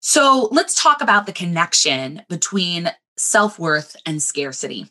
So 0.00 0.48
let's 0.50 0.80
talk 0.80 1.02
about 1.02 1.26
the 1.26 1.32
connection 1.32 2.22
between 2.28 2.90
self 3.16 3.58
worth 3.58 3.96
and 4.06 4.22
scarcity. 4.22 4.90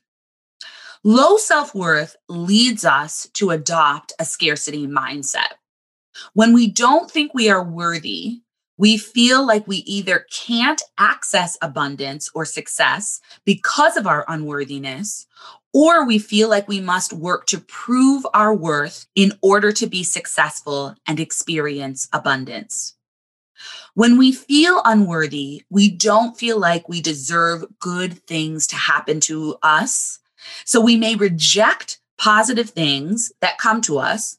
Low 1.04 1.38
self 1.38 1.74
worth 1.74 2.16
leads 2.28 2.86
us 2.86 3.28
to 3.34 3.52
adopt 3.52 4.14
a 4.20 4.26
scarcity 4.26 4.86
mindset. 4.86 5.54
When 6.34 6.54
we 6.54 6.68
don't 6.68 7.10
think 7.10 7.34
we 7.34 7.50
are 7.50 7.64
worthy, 7.64 8.42
we 8.78 8.98
feel 8.98 9.46
like 9.46 9.68
we 9.68 9.78
either 9.78 10.26
can't 10.32 10.82
access 10.98 11.58
abundance 11.62 12.30
or 12.34 12.46
success 12.46 13.20
because 13.46 13.98
of 13.98 14.08
our 14.08 14.26
unworthiness, 14.28 15.28
or 15.74 16.06
we 16.06 16.18
feel 16.18 16.50
like 16.50 16.68
we 16.68 16.80
must 16.80 17.14
work 17.14 17.46
to 17.48 17.60
prove 17.60 18.26
our 18.34 18.54
worth 18.54 19.08
in 19.16 19.34
order 19.42 19.72
to 19.72 19.88
be 19.88 20.04
successful 20.04 20.96
and 21.08 21.20
experience 21.20 22.08
abundance. 22.12 22.96
When 23.94 24.18
we 24.18 24.32
feel 24.32 24.82
unworthy, 24.86 25.64
we 25.70 25.90
don't 25.90 26.38
feel 26.38 26.58
like 26.60 26.88
we 26.88 27.02
deserve 27.02 27.66
good 27.80 28.26
things 28.26 28.66
to 28.68 28.76
happen 28.76 29.20
to 29.22 29.58
us. 29.62 30.20
So 30.66 30.80
we 30.80 30.96
may 30.96 31.16
reject 31.16 32.00
positive 32.18 32.70
things 32.70 33.32
that 33.42 33.58
come 33.58 33.82
to 33.82 34.00
us 34.00 34.38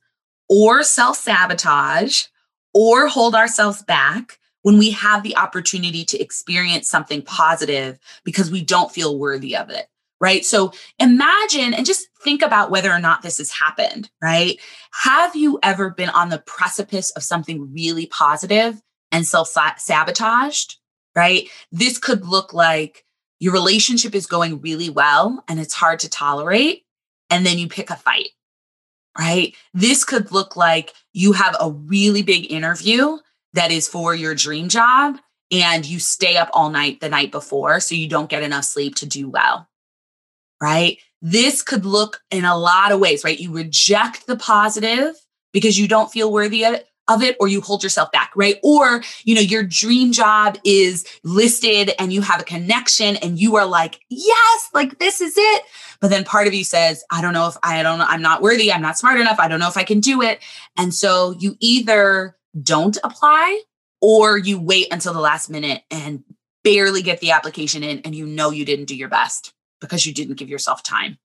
or 0.49 0.83
self 0.83 1.17
sabotage 1.17 2.25
or 2.73 3.09
hold 3.09 3.35
ourselves 3.35 3.83
back 3.83 4.39
when 4.63 4.79
we 4.79 4.91
have 4.91 5.23
the 5.23 5.37
opportunity 5.37 6.05
to 6.05 6.19
experience 6.19 6.89
something 6.89 7.23
positive 7.23 7.99
because 8.25 8.51
we 8.51 8.63
don't 8.63 8.93
feel 8.93 9.19
worthy 9.19 9.57
of 9.57 9.71
it 9.71 9.89
right? 10.21 10.45
So 10.45 10.73
imagine 10.99 11.73
and 11.75 11.87
just 11.87 12.09
think 12.23 12.43
about 12.43 12.71
whether 12.71 12.93
or 12.93 12.99
not 12.99 13.23
this 13.23 13.39
has 13.39 13.51
happened, 13.51 14.11
right? 14.23 14.61
Have 15.05 15.35
you 15.35 15.59
ever 15.63 15.91
been 15.91 16.11
on 16.11 16.29
the 16.29 16.43
precipice 16.47 17.11
of 17.13 17.23
something 17.23 17.73
really 17.73 18.07
positive 18.07 18.81
and 19.13 19.27
self 19.27 19.49
sabotaged, 19.79 20.77
right? 21.15 21.49
This 21.73 21.99
could 21.99 22.27
look 22.27 22.53
like 22.53 23.05
your 23.39 23.53
relationship 23.53 24.15
is 24.15 24.27
going 24.27 24.61
really 24.61 24.91
well 24.91 25.43
and 25.49 25.59
it's 25.59 25.75
hard 25.75 25.99
to 26.01 26.11
tolerate, 26.11 26.85
and 27.31 27.47
then 27.47 27.59
you 27.59 27.69
pick 27.69 27.91
a 27.91 27.97
fight, 27.97 28.29
right? 29.19 29.55
This 29.73 30.05
could 30.05 30.31
look 30.31 30.57
like 30.57 30.93
you 31.13 31.33
have 31.33 31.57
a 31.59 31.71
really 31.71 32.23
big 32.23 32.53
interview 32.53 33.19
that 33.55 33.73
is 33.73 33.89
for 33.89 34.15
your 34.15 34.35
dream 34.35 34.69
job 34.69 35.19
and 35.51 35.85
you 35.85 35.99
stay 35.99 36.37
up 36.37 36.51
all 36.53 36.71
night 36.71 37.01
the 37.01 37.09
night 37.09 37.33
before 37.33 37.81
so 37.81 37.95
you 37.95 38.09
don't 38.09 38.31
get 38.31 38.43
enough 38.43 38.65
sleep 38.65 38.95
to 38.97 39.07
do 39.07 39.29
well, 39.29 39.69
right? 40.61 40.99
This 41.23 41.63
could 41.63 41.85
look 41.85 42.23
in 42.31 42.45
a 42.45 42.57
lot 42.57 42.93
of 42.93 43.01
ways, 43.01 43.25
right? 43.25 43.39
You 43.39 43.53
reject 43.53 44.27
the 44.27 44.37
positive 44.37 45.15
because 45.53 45.79
you 45.79 45.89
don't 45.89 46.11
feel 46.11 46.33
worthy 46.33 46.65
of 46.65 46.75
it, 46.75 46.87
of 47.09 47.23
it 47.23 47.37
or 47.41 47.49
you 47.49 47.61
hold 47.61 47.83
yourself 47.83 48.13
back, 48.13 48.31
right? 48.37 48.59
Or, 48.63 49.03
you 49.25 49.35
know, 49.35 49.41
your 49.41 49.65
dream 49.65 50.13
job 50.13 50.59
is 50.65 51.05
listed 51.25 51.93
and 51.99 52.13
you 52.13 52.23
have 52.23 52.41
a 52.41 52.45
connection 52.45 53.17
and 53.17 53.39
you 53.39 53.57
are 53.57 53.67
like, 53.67 54.01
yes, 54.09 54.71
like 54.73 54.99
this 54.99 55.21
is 55.21 55.35
it. 55.37 55.65
But 56.01 56.09
then 56.09 56.25
part 56.25 56.47
of 56.47 56.55
you 56.55 56.65
says, 56.65 57.05
I 57.11 57.21
don't 57.21 57.35
know 57.35 57.49
if 57.49 57.57
I 57.63 57.83
don't 57.83 58.01
I'm 58.01 58.23
not 58.23 58.43
worthy, 58.43 58.73
I'm 58.73 58.83
not 58.83 58.97
smart 58.97 59.21
enough, 59.21 59.41
I 59.41 59.49
don't 59.49 59.61
know 59.61 59.69
if 59.69 59.77
I 59.77 59.85
can 59.85 60.01
do 60.01 60.23
it. 60.23 60.41
And 60.77 60.95
so 60.95 61.35
you 61.39 61.57
either 61.61 62.37
don't 62.63 62.97
apply 63.03 63.61
or 64.01 64.39
you 64.39 64.61
wait 64.61 64.89
until 64.93 65.13
the 65.13 65.21
last 65.21 65.51
minute 65.51 65.83
and 65.91 66.25
barely 66.63 67.03
get 67.03 67.21
the 67.21 67.33
application 67.33 67.83
in 67.83 68.01
and 68.01 68.15
you 68.15 68.27
know 68.27 68.51
you 68.51 68.65
didn't 68.65 68.87
do 68.87 68.97
your 68.97 69.09
best 69.09 69.53
because 69.81 70.07
you 70.07 70.15
didn't 70.15 70.37
give 70.37 70.49
yourself 70.49 70.83
time. 70.83 71.19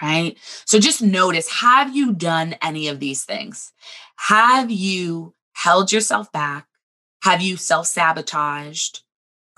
Right. 0.00 0.38
So 0.64 0.78
just 0.78 1.02
notice 1.02 1.50
have 1.60 1.94
you 1.94 2.12
done 2.12 2.54
any 2.62 2.86
of 2.88 3.00
these 3.00 3.24
things? 3.24 3.72
Have 4.16 4.70
you 4.70 5.34
held 5.54 5.90
yourself 5.90 6.30
back? 6.30 6.68
Have 7.22 7.42
you 7.42 7.56
self 7.56 7.88
sabotaged? 7.88 9.02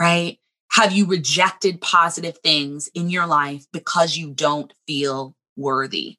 Right. 0.00 0.38
Have 0.73 0.92
you 0.92 1.04
rejected 1.04 1.80
positive 1.80 2.38
things 2.38 2.88
in 2.94 3.11
your 3.11 3.26
life 3.26 3.66
because 3.73 4.16
you 4.16 4.30
don't 4.30 4.73
feel 4.87 5.35
worthy? 5.56 6.16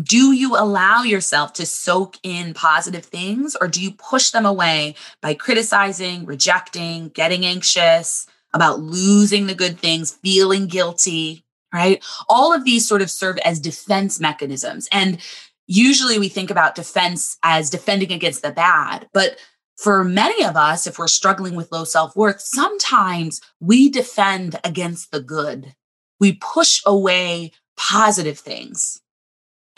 Do 0.00 0.32
you 0.32 0.54
allow 0.54 1.02
yourself 1.02 1.52
to 1.54 1.66
soak 1.66 2.18
in 2.22 2.54
positive 2.54 3.04
things 3.04 3.56
or 3.60 3.66
do 3.66 3.82
you 3.82 3.90
push 3.90 4.30
them 4.30 4.46
away 4.46 4.94
by 5.20 5.34
criticizing, 5.34 6.24
rejecting, 6.24 7.08
getting 7.08 7.44
anxious 7.44 8.28
about 8.52 8.80
losing 8.80 9.46
the 9.46 9.54
good 9.54 9.78
things, 9.78 10.12
feeling 10.22 10.66
guilty, 10.66 11.44
right? 11.72 12.04
All 12.28 12.52
of 12.52 12.64
these 12.64 12.86
sort 12.86 13.02
of 13.02 13.10
serve 13.10 13.38
as 13.38 13.60
defense 13.60 14.20
mechanisms. 14.20 14.88
And 14.92 15.18
usually 15.66 16.18
we 16.18 16.28
think 16.28 16.50
about 16.50 16.74
defense 16.74 17.38
as 17.42 17.70
defending 17.70 18.12
against 18.12 18.42
the 18.42 18.50
bad, 18.50 19.08
but 19.12 19.38
for 19.76 20.04
many 20.04 20.44
of 20.44 20.56
us, 20.56 20.86
if 20.86 20.98
we're 20.98 21.08
struggling 21.08 21.54
with 21.54 21.72
low 21.72 21.84
self 21.84 22.14
worth, 22.14 22.40
sometimes 22.42 23.40
we 23.60 23.88
defend 23.88 24.60
against 24.62 25.10
the 25.10 25.22
good. 25.22 25.74
We 26.18 26.34
push 26.34 26.82
away 26.84 27.52
positive 27.78 28.38
things. 28.38 29.00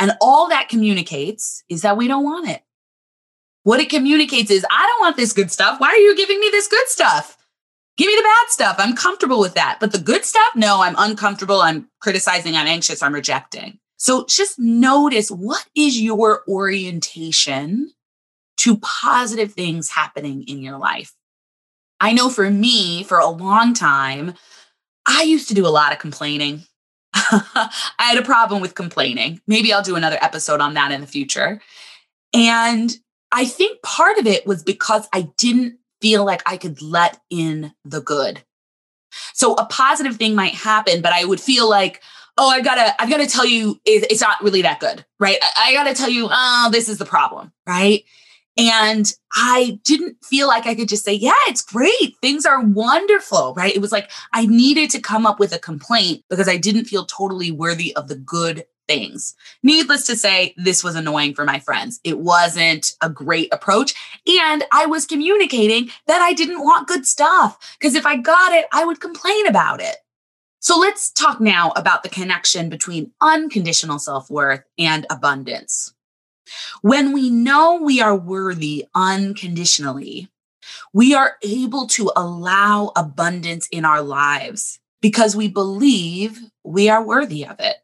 And 0.00 0.12
all 0.20 0.48
that 0.48 0.68
communicates 0.68 1.62
is 1.68 1.82
that 1.82 1.96
we 1.96 2.08
don't 2.08 2.24
want 2.24 2.48
it. 2.48 2.62
What 3.62 3.78
it 3.78 3.90
communicates 3.90 4.50
is, 4.50 4.66
I 4.68 4.86
don't 4.88 5.00
want 5.00 5.16
this 5.16 5.32
good 5.32 5.52
stuff. 5.52 5.78
Why 5.78 5.88
are 5.88 5.96
you 5.96 6.16
giving 6.16 6.40
me 6.40 6.48
this 6.50 6.66
good 6.66 6.88
stuff? 6.88 7.38
Give 8.02 8.09
me 8.09 8.16
the 8.16 8.23
bad 8.23 8.50
stuff. 8.50 8.76
I'm 8.80 8.97
comfortable 8.97 9.38
with 9.38 9.54
that. 9.54 9.76
But 9.78 9.92
the 9.92 10.00
good 10.00 10.25
stuff, 10.25 10.56
no, 10.56 10.82
I'm 10.82 10.97
uncomfortable. 10.99 11.61
I'm 11.61 11.88
criticizing. 12.00 12.56
I'm 12.56 12.66
anxious. 12.66 13.00
I'm 13.00 13.14
rejecting. 13.14 13.78
So 13.97 14.25
just 14.28 14.59
notice 14.59 15.30
what 15.30 15.64
is 15.76 16.00
your 16.00 16.42
orientation 16.49 17.92
to 18.56 18.78
positive 18.78 19.52
things 19.52 19.90
happening 19.90 20.42
in 20.49 20.62
your 20.62 20.78
life. 20.78 21.14
I 22.00 22.12
know 22.12 22.28
for 22.28 22.50
me, 22.50 23.04
for 23.04 23.21
a 23.21 23.28
long 23.28 23.73
time, 23.73 24.35
I 25.06 25.23
used 25.23 25.47
to 25.50 25.54
do 25.54 25.64
a 25.64 25.68
lot 25.68 25.92
of 25.92 26.00
complaining. 26.00 26.64
I 27.14 27.71
had 27.99 28.18
a 28.18 28.23
problem 28.23 28.61
with 28.61 28.75
complaining. 28.75 29.40
Maybe 29.47 29.73
I'll 29.73 29.80
do 29.80 29.94
another 29.94 30.18
episode 30.21 30.61
on 30.61 30.75
that 30.75 30.90
in 30.90 31.02
the 31.02 31.06
future. 31.06 31.61
And 32.35 32.97
I 33.30 33.44
think 33.44 33.80
part 33.82 34.18
of 34.18 34.26
it 34.26 34.44
was 34.44 34.64
because 34.64 35.06
I 35.12 35.28
didn't 35.38 35.78
feel 36.02 36.26
like 36.26 36.42
I 36.44 36.59
could 36.59 36.82
let 36.82 37.18
in 37.30 37.73
the 37.85 38.02
good. 38.02 38.42
So 39.32 39.54
a 39.54 39.64
positive 39.66 40.16
thing 40.16 40.35
might 40.35 40.54
happen, 40.54 41.00
but 41.00 41.12
I 41.12 41.25
would 41.25 41.40
feel 41.40 41.68
like, 41.71 42.02
oh, 42.37 42.50
I've 42.50 42.64
got 42.64 42.75
to, 42.75 43.00
I've 43.00 43.11
got 43.11 43.18
to 43.18 43.26
tell 43.26 43.47
you, 43.47 43.80
it's 43.85 44.21
not 44.21 44.42
really 44.42 44.62
that 44.62 44.80
good, 44.80 45.04
right? 45.21 45.38
I, 45.42 45.71
I 45.71 45.73
got 45.73 45.85
to 45.85 45.94
tell 45.94 46.11
you, 46.11 46.28
oh, 46.30 46.68
this 46.73 46.88
is 46.88 46.99
the 46.99 47.04
problem, 47.04 47.52
right? 47.66 48.04
And 48.59 49.11
I 49.35 49.80
didn't 49.85 50.23
feel 50.25 50.47
like 50.47 50.66
I 50.66 50.75
could 50.75 50.88
just 50.88 51.04
say, 51.04 51.14
yeah, 51.14 51.32
it's 51.47 51.62
great. 51.62 52.16
Things 52.21 52.44
are 52.44 52.62
wonderful, 52.62 53.54
right? 53.54 53.75
It 53.75 53.80
was 53.80 53.92
like 53.92 54.11
I 54.32 54.44
needed 54.47 54.90
to 54.90 55.00
come 55.00 55.25
up 55.25 55.40
with 55.40 55.54
a 55.54 55.59
complaint 55.59 56.25
because 56.28 56.49
I 56.49 56.59
didn't 56.59 56.85
feel 56.85 57.06
totally 57.06 57.50
worthy 57.50 57.97
of 57.97 58.09
the 58.09 58.16
good 58.16 58.64
things. 58.88 59.34
Needless 59.62 60.06
to 60.06 60.16
say, 60.16 60.54
this 60.56 60.82
was 60.82 60.94
annoying 60.94 61.34
for 61.34 61.44
my 61.44 61.58
friends. 61.58 62.00
It 62.04 62.18
wasn't 62.18 62.92
a 63.00 63.08
great 63.08 63.52
approach. 63.52 63.94
And 64.26 64.64
I 64.72 64.86
was 64.86 65.06
communicating 65.06 65.90
that 66.06 66.20
I 66.20 66.32
didn't 66.32 66.64
want 66.64 66.88
good 66.88 67.06
stuff 67.06 67.76
because 67.78 67.94
if 67.94 68.06
I 68.06 68.16
got 68.16 68.52
it, 68.52 68.66
I 68.72 68.84
would 68.84 69.00
complain 69.00 69.46
about 69.46 69.80
it. 69.80 69.96
So 70.60 70.78
let's 70.78 71.10
talk 71.10 71.40
now 71.40 71.72
about 71.74 72.02
the 72.04 72.08
connection 72.08 72.68
between 72.68 73.12
unconditional 73.20 73.98
self 73.98 74.30
worth 74.30 74.62
and 74.78 75.06
abundance. 75.10 75.92
When 76.82 77.12
we 77.12 77.30
know 77.30 77.80
we 77.82 78.00
are 78.00 78.16
worthy 78.16 78.86
unconditionally, 78.94 80.28
we 80.92 81.14
are 81.14 81.36
able 81.42 81.86
to 81.88 82.12
allow 82.14 82.92
abundance 82.94 83.68
in 83.72 83.84
our 83.84 84.02
lives 84.02 84.78
because 85.00 85.34
we 85.34 85.48
believe 85.48 86.38
we 86.64 86.88
are 86.88 87.04
worthy 87.04 87.44
of 87.44 87.58
it. 87.58 87.76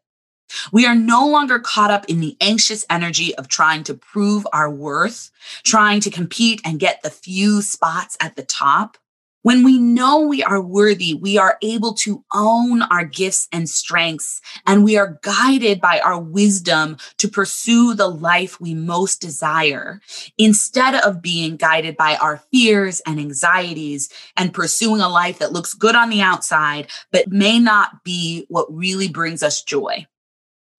We 0.71 0.85
are 0.85 0.95
no 0.95 1.27
longer 1.27 1.59
caught 1.59 1.91
up 1.91 2.05
in 2.05 2.19
the 2.19 2.37
anxious 2.41 2.85
energy 2.89 3.35
of 3.35 3.47
trying 3.47 3.83
to 3.83 3.93
prove 3.93 4.45
our 4.53 4.69
worth, 4.69 5.31
trying 5.63 5.99
to 6.01 6.09
compete 6.09 6.61
and 6.65 6.79
get 6.79 7.01
the 7.01 7.09
few 7.09 7.61
spots 7.61 8.17
at 8.21 8.35
the 8.35 8.43
top. 8.43 8.97
When 9.41 9.63
we 9.63 9.79
know 9.79 10.19
we 10.19 10.43
are 10.43 10.61
worthy, 10.61 11.13
we 11.13 11.37
are 11.37 11.57
able 11.61 11.93
to 11.93 12.25
own 12.33 12.81
our 12.81 13.05
gifts 13.05 13.47
and 13.53 13.69
strengths, 13.69 14.41
and 14.67 14.83
we 14.83 14.97
are 14.97 15.17
guided 15.21 15.79
by 15.79 16.01
our 16.01 16.19
wisdom 16.19 16.97
to 17.19 17.29
pursue 17.29 17.93
the 17.93 18.09
life 18.09 18.59
we 18.59 18.73
most 18.73 19.21
desire 19.21 20.01
instead 20.37 20.95
of 20.95 21.21
being 21.21 21.55
guided 21.55 21.95
by 21.95 22.17
our 22.17 22.43
fears 22.51 23.01
and 23.05 23.17
anxieties 23.17 24.09
and 24.35 24.53
pursuing 24.53 24.99
a 24.99 25.07
life 25.07 25.39
that 25.39 25.53
looks 25.53 25.73
good 25.73 25.95
on 25.95 26.09
the 26.09 26.21
outside, 26.21 26.89
but 27.13 27.31
may 27.31 27.59
not 27.59 28.03
be 28.03 28.45
what 28.49 28.67
really 28.69 29.07
brings 29.07 29.41
us 29.41 29.63
joy. 29.63 30.05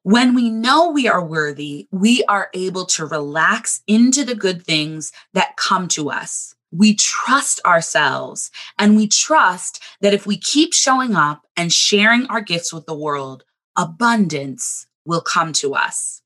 When 0.02 0.34
we 0.34 0.50
know 0.50 0.90
we 0.90 1.08
are 1.08 1.24
worthy, 1.24 1.88
we 1.90 2.24
are 2.24 2.48
able 2.54 2.86
to 2.86 3.06
relax 3.06 3.82
into 3.86 4.24
the 4.24 4.34
good 4.34 4.64
things 4.64 5.12
that 5.34 5.56
come 5.56 5.88
to 5.88 6.10
us 6.10 6.54
we 6.72 6.94
trust 6.94 7.60
ourselves 7.64 8.50
and 8.78 8.96
we 8.96 9.08
trust 9.08 9.82
that 10.00 10.14
if 10.14 10.26
we 10.26 10.36
keep 10.36 10.72
showing 10.72 11.14
up 11.14 11.46
and 11.56 11.72
sharing 11.72 12.26
our 12.26 12.40
gifts 12.40 12.72
with 12.72 12.86
the 12.86 12.94
world, 12.94 13.44
abundance 13.76 14.86
will 15.04 15.20
come 15.20 15.52
to 15.54 15.74
us. 15.74 16.22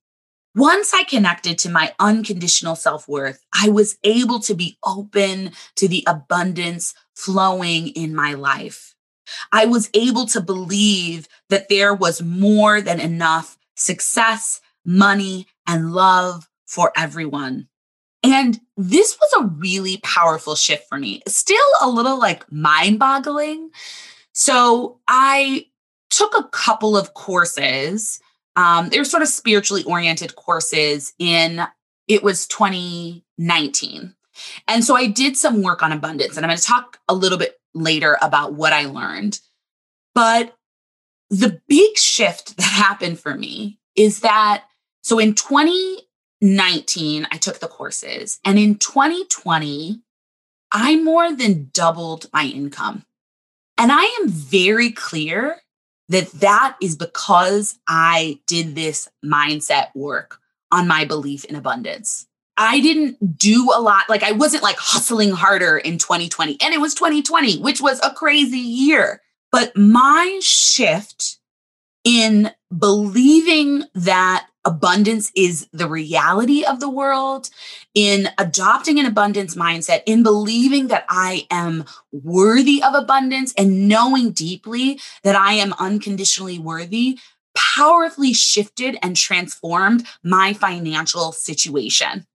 Once 0.55 0.93
I 0.95 1.03
connected 1.05 1.59
to 1.59 1.71
my 1.71 1.95
unconditional 1.99 2.77
self 2.77 3.09
worth, 3.09 3.45
I 3.53 3.71
was 3.71 3.97
able 4.05 4.39
to 4.41 4.55
be 4.55 4.79
open 4.85 5.53
to 5.77 5.89
the 5.89 6.05
abundance 6.07 6.95
flowing 7.15 7.89
in 7.89 8.15
my 8.15 8.35
life. 8.35 8.95
I 9.51 9.65
was 9.65 9.89
able 9.95 10.27
to 10.27 10.41
believe 10.41 11.27
that 11.49 11.69
there 11.69 11.95
was 11.95 12.23
more 12.23 12.81
than 12.81 13.01
enough 13.01 13.57
success, 13.75 14.61
money, 14.85 15.47
and 15.67 15.93
love 15.93 16.49
for 16.67 16.93
everyone. 16.97 17.69
And 18.23 18.59
this 18.77 19.19
was 19.21 19.45
a 19.45 19.47
really 19.59 19.99
powerful 19.99 20.55
shift 20.55 20.89
for 20.89 20.99
me. 20.99 21.23
Still 21.29 21.59
a 21.83 21.89
little 21.89 22.19
like 22.19 22.51
mind 22.51 22.99
boggling. 22.99 23.71
So 24.33 24.99
I 25.07 25.67
took 26.11 26.37
a 26.37 26.49
couple 26.49 26.97
of 26.97 27.15
courses. 27.15 28.21
Um, 28.57 28.89
they 28.89 28.99
were 28.99 29.05
sort 29.05 29.23
of 29.23 29.29
spiritually 29.29 29.85
oriented 29.85 30.37
courses 30.37 31.13
in, 31.19 31.61
it 32.09 32.23
was 32.23 32.47
2019. 32.47 34.15
And 34.69 34.85
so 34.85 34.97
I 34.97 35.07
did 35.07 35.37
some 35.37 35.63
work 35.63 35.83
on 35.83 35.93
abundance, 35.93 36.37
and 36.37 36.45
I'm 36.45 36.51
going 36.51 36.59
to 36.59 36.65
talk 36.65 36.99
a 37.09 37.15
little 37.15 37.39
bit 37.39 37.61
later 37.75 38.17
about 38.23 38.55
what 38.55 38.73
I 38.73 38.87
learned. 38.87 39.39
But 40.15 40.57
the 41.31 41.61
big 41.69 41.97
shift 41.97 42.57
that 42.57 42.63
happened 42.63 43.19
for 43.19 43.35
me 43.35 43.79
is 43.97 44.21
that 44.21 44.65
so 45.03 45.19
in 45.19 45.35
2019, 45.35 47.27
I 47.31 47.37
took 47.37 47.61
the 47.61 47.69
courses. 47.69 48.39
And 48.45 48.59
in 48.59 48.77
2020, 48.77 50.01
I 50.73 50.97
more 50.97 51.33
than 51.33 51.71
doubled 51.73 52.27
my 52.33 52.45
income. 52.45 53.05
And 53.77 53.93
I 53.93 54.05
am 54.21 54.29
very 54.29 54.91
clear 54.91 55.61
that 56.09 56.31
that 56.33 56.77
is 56.81 56.97
because 56.97 57.79
I 57.87 58.41
did 58.47 58.75
this 58.75 59.09
mindset 59.25 59.89
work 59.95 60.39
on 60.71 60.89
my 60.89 61.05
belief 61.05 61.45
in 61.45 61.57
abundance. 61.57 62.27
I 62.57 62.81
didn't 62.81 63.37
do 63.37 63.71
a 63.75 63.81
lot. 63.81 64.09
Like 64.09 64.23
I 64.23 64.33
wasn't 64.33 64.63
like 64.63 64.77
hustling 64.79 65.33
harder 65.33 65.77
in 65.77 65.99
2020 65.99 66.59
and 66.63 66.73
it 66.73 66.81
was 66.81 66.95
2020, 66.95 67.59
which 67.59 67.81
was 67.81 68.01
a 68.03 68.15
crazy 68.15 68.59
year. 68.59 69.21
But 69.55 69.77
my 69.77 70.41
shift 70.43 71.39
in 72.03 72.51
believing 72.77 73.85
that 73.95 74.49
abundance 74.65 75.31
is 75.37 75.69
the 75.73 75.89
reality 75.89 76.65
of 76.65 76.81
the 76.81 76.91
world, 76.91 77.51
in 77.95 78.31
adopting 78.37 78.99
an 78.99 79.07
abundance 79.07 79.55
mindset, 79.55 80.03
in 80.07 80.25
believing 80.25 80.89
that 80.89 81.05
I 81.09 81.47
am 81.53 81.85
worthy 82.11 82.83
of 82.83 82.95
abundance 82.95 83.55
and 83.57 83.87
knowing 83.87 84.33
deeply 84.33 84.99
that 85.23 85.37
I 85.37 85.53
am 85.53 85.73
unconditionally 85.79 86.59
worthy, 86.59 87.21
powerfully 87.57 88.33
shifted 88.33 88.99
and 89.03 89.17
transformed 89.17 90.05
my 90.25 90.53
financial 90.53 91.31
situation. 91.31 92.27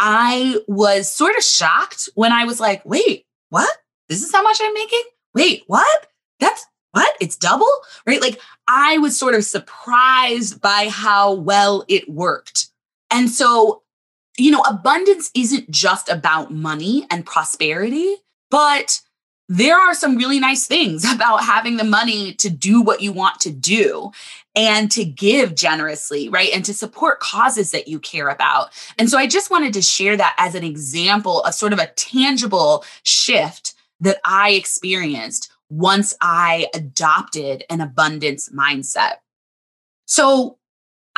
I 0.00 0.58
was 0.66 1.08
sort 1.08 1.36
of 1.36 1.44
shocked 1.44 2.08
when 2.16 2.32
I 2.32 2.46
was 2.46 2.58
like, 2.58 2.84
wait, 2.84 3.26
what? 3.50 3.70
This 4.08 4.24
is 4.24 4.32
how 4.32 4.42
much 4.42 4.58
I'm 4.60 4.74
making? 4.74 5.04
Wait, 5.32 5.62
what? 5.68 6.08
That's 6.40 6.66
what? 6.92 7.14
It's 7.20 7.36
double, 7.36 7.70
right? 8.06 8.20
Like 8.20 8.40
I 8.66 8.98
was 8.98 9.18
sort 9.18 9.34
of 9.34 9.44
surprised 9.44 10.60
by 10.60 10.88
how 10.88 11.34
well 11.34 11.84
it 11.88 12.08
worked. 12.08 12.68
And 13.10 13.30
so, 13.30 13.82
you 14.38 14.50
know, 14.50 14.62
abundance 14.62 15.30
isn't 15.34 15.70
just 15.70 16.08
about 16.08 16.52
money 16.52 17.06
and 17.10 17.24
prosperity, 17.24 18.16
but 18.50 19.00
there 19.48 19.78
are 19.78 19.94
some 19.94 20.16
really 20.16 20.40
nice 20.40 20.66
things 20.66 21.04
about 21.12 21.44
having 21.44 21.76
the 21.76 21.84
money 21.84 22.32
to 22.34 22.50
do 22.50 22.80
what 22.80 23.00
you 23.00 23.12
want 23.12 23.40
to 23.40 23.50
do 23.50 24.10
and 24.54 24.90
to 24.92 25.04
give 25.04 25.54
generously, 25.54 26.28
right? 26.28 26.50
And 26.54 26.64
to 26.64 26.74
support 26.74 27.20
causes 27.20 27.70
that 27.72 27.88
you 27.88 28.00
care 28.00 28.28
about. 28.28 28.70
And 28.98 29.10
so 29.10 29.18
I 29.18 29.26
just 29.26 29.50
wanted 29.50 29.74
to 29.74 29.82
share 29.82 30.16
that 30.16 30.34
as 30.38 30.54
an 30.54 30.64
example 30.64 31.42
of 31.42 31.54
sort 31.54 31.74
of 31.74 31.78
a 31.78 31.88
tangible 31.88 32.84
shift 33.02 33.74
that 34.00 34.18
I 34.24 34.52
experienced 34.52 35.50
once 35.68 36.14
I 36.20 36.68
adopted 36.74 37.64
an 37.70 37.80
abundance 37.80 38.48
mindset. 38.48 39.14
So 40.06 40.58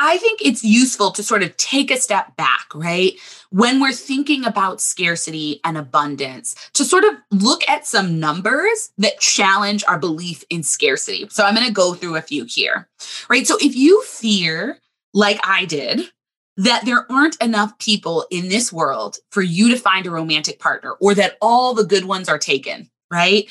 I 0.00 0.16
think 0.18 0.40
it's 0.40 0.62
useful 0.62 1.10
to 1.10 1.24
sort 1.24 1.42
of 1.42 1.56
take 1.56 1.90
a 1.90 1.96
step 1.96 2.36
back, 2.36 2.66
right? 2.72 3.14
When 3.50 3.80
we're 3.80 3.92
thinking 3.92 4.44
about 4.44 4.80
scarcity 4.80 5.60
and 5.64 5.76
abundance, 5.76 6.54
to 6.74 6.84
sort 6.84 7.02
of 7.02 7.14
look 7.32 7.68
at 7.68 7.84
some 7.84 8.20
numbers 8.20 8.92
that 8.98 9.18
challenge 9.18 9.82
our 9.88 9.98
belief 9.98 10.44
in 10.50 10.62
scarcity. 10.62 11.26
So 11.30 11.44
I'm 11.44 11.54
going 11.54 11.66
to 11.66 11.72
go 11.72 11.94
through 11.94 12.14
a 12.14 12.22
few 12.22 12.44
here, 12.44 12.88
right? 13.28 13.46
So 13.46 13.56
if 13.60 13.74
you 13.74 14.02
fear, 14.04 14.78
like 15.12 15.40
I 15.42 15.64
did, 15.64 16.08
that 16.56 16.84
there 16.84 17.10
aren't 17.10 17.40
enough 17.42 17.76
people 17.78 18.26
in 18.30 18.48
this 18.48 18.72
world 18.72 19.16
for 19.30 19.42
you 19.42 19.68
to 19.70 19.76
find 19.76 20.06
a 20.06 20.10
romantic 20.10 20.60
partner 20.60 20.92
or 21.00 21.14
that 21.14 21.38
all 21.40 21.74
the 21.74 21.84
good 21.84 22.04
ones 22.04 22.28
are 22.28 22.38
taken, 22.38 22.88
right? 23.10 23.48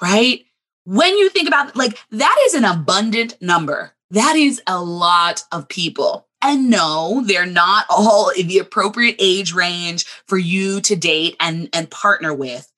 right? 0.00 0.44
When 0.84 1.18
you 1.18 1.28
think 1.30 1.48
about 1.48 1.74
like 1.76 1.98
that 2.10 2.36
is 2.46 2.54
an 2.54 2.64
abundant 2.64 3.36
number. 3.40 3.92
That 4.10 4.36
is 4.36 4.62
a 4.66 4.82
lot 4.82 5.44
of 5.52 5.68
people. 5.68 6.26
And 6.42 6.70
no, 6.70 7.22
they're 7.24 7.46
not 7.46 7.86
all 7.90 8.30
in 8.30 8.48
the 8.48 8.58
appropriate 8.58 9.16
age 9.18 9.52
range 9.52 10.06
for 10.26 10.38
you 10.38 10.80
to 10.82 10.96
date 10.96 11.36
and, 11.38 11.68
and 11.72 11.90
partner 11.90 12.32
with. 12.32 12.72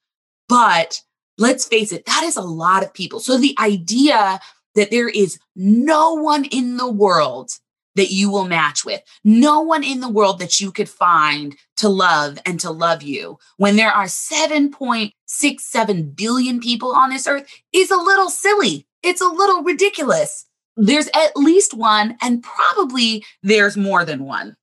But 0.48 1.00
let's 1.38 1.66
face 1.66 1.92
it, 1.92 2.04
that 2.06 2.24
is 2.24 2.36
a 2.36 2.42
lot 2.42 2.82
of 2.82 2.92
people. 2.92 3.20
So 3.20 3.38
the 3.38 3.54
idea 3.60 4.40
that 4.74 4.90
there 4.90 5.08
is 5.08 5.38
no 5.54 6.14
one 6.14 6.44
in 6.46 6.76
the 6.76 6.90
world 6.90 7.52
that 7.94 8.10
you 8.10 8.30
will 8.30 8.46
match 8.46 8.84
with, 8.84 9.02
no 9.22 9.60
one 9.60 9.84
in 9.84 10.00
the 10.00 10.08
world 10.08 10.38
that 10.38 10.60
you 10.60 10.72
could 10.72 10.88
find 10.88 11.54
to 11.76 11.90
love 11.90 12.38
and 12.46 12.58
to 12.60 12.70
love 12.70 13.02
you 13.02 13.38
when 13.58 13.76
there 13.76 13.92
are 13.92 14.06
7.67 14.06 16.16
billion 16.16 16.58
people 16.58 16.94
on 16.94 17.10
this 17.10 17.26
earth 17.26 17.46
is 17.72 17.90
a 17.90 17.96
little 17.96 18.30
silly. 18.30 18.86
It's 19.02 19.20
a 19.20 19.26
little 19.26 19.62
ridiculous 19.62 20.46
there's 20.76 21.08
at 21.08 21.36
least 21.36 21.74
one, 21.74 22.16
and 22.22 22.42
probably 22.42 23.24
there's 23.42 23.76
more 23.76 24.04
than 24.04 24.24
one. 24.24 24.56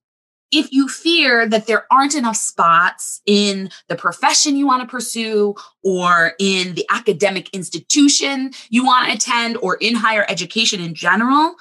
If 0.52 0.72
you 0.72 0.88
fear 0.88 1.48
that 1.48 1.68
there 1.68 1.86
aren't 1.92 2.16
enough 2.16 2.36
spots 2.36 3.20
in 3.24 3.70
the 3.88 3.94
profession 3.94 4.56
you 4.56 4.66
want 4.66 4.82
to 4.82 4.88
pursue, 4.88 5.54
or 5.84 6.32
in 6.40 6.74
the 6.74 6.84
academic 6.90 7.48
institution 7.50 8.50
you 8.68 8.84
want 8.84 9.06
to 9.06 9.14
attend, 9.14 9.56
or 9.58 9.76
in 9.76 9.94
higher 9.94 10.26
education 10.28 10.80
in 10.80 10.94
general, 10.94 11.54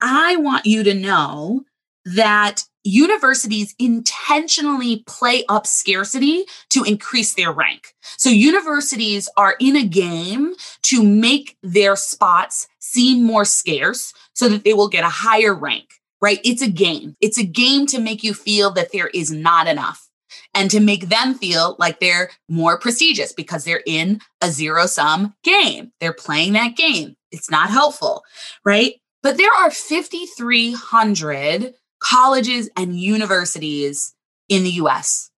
I 0.00 0.36
want 0.36 0.64
you 0.64 0.84
to 0.84 0.94
know 0.94 1.64
that 2.04 2.62
universities 2.84 3.74
intentionally 3.78 5.02
play 5.06 5.44
up 5.48 5.66
scarcity 5.66 6.44
to 6.70 6.84
increase 6.84 7.34
their 7.34 7.52
rank. 7.52 7.94
So 8.16 8.30
universities 8.30 9.28
are 9.36 9.56
in 9.60 9.76
a 9.76 9.86
game 9.86 10.54
to 10.82 11.02
make 11.02 11.56
their 11.62 11.96
spots 11.96 12.68
seem 12.78 13.24
more 13.24 13.44
scarce 13.44 14.14
so 14.34 14.48
that 14.48 14.64
they 14.64 14.74
will 14.74 14.88
get 14.88 15.04
a 15.04 15.08
higher 15.08 15.54
rank, 15.54 15.88
right? 16.20 16.40
It's 16.44 16.62
a 16.62 16.70
game. 16.70 17.16
It's 17.20 17.38
a 17.38 17.44
game 17.44 17.86
to 17.86 18.00
make 18.00 18.24
you 18.24 18.34
feel 18.34 18.70
that 18.72 18.92
there 18.92 19.08
is 19.08 19.30
not 19.30 19.66
enough 19.66 20.08
and 20.54 20.70
to 20.70 20.80
make 20.80 21.08
them 21.08 21.34
feel 21.34 21.76
like 21.78 22.00
they're 22.00 22.30
more 22.48 22.78
prestigious 22.78 23.32
because 23.32 23.64
they're 23.64 23.82
in 23.86 24.20
a 24.40 24.50
zero 24.50 24.86
sum 24.86 25.34
game. 25.44 25.92
They're 26.00 26.12
playing 26.12 26.54
that 26.54 26.76
game. 26.76 27.16
It's 27.30 27.50
not 27.50 27.70
helpful, 27.70 28.24
right? 28.64 28.94
But 29.22 29.36
there 29.36 29.52
are 29.52 29.70
5,300 29.70 31.74
colleges 32.00 32.68
and 32.76 32.98
universities 32.98 34.14
in 34.48 34.64
the 34.64 34.70
US. 34.72 35.30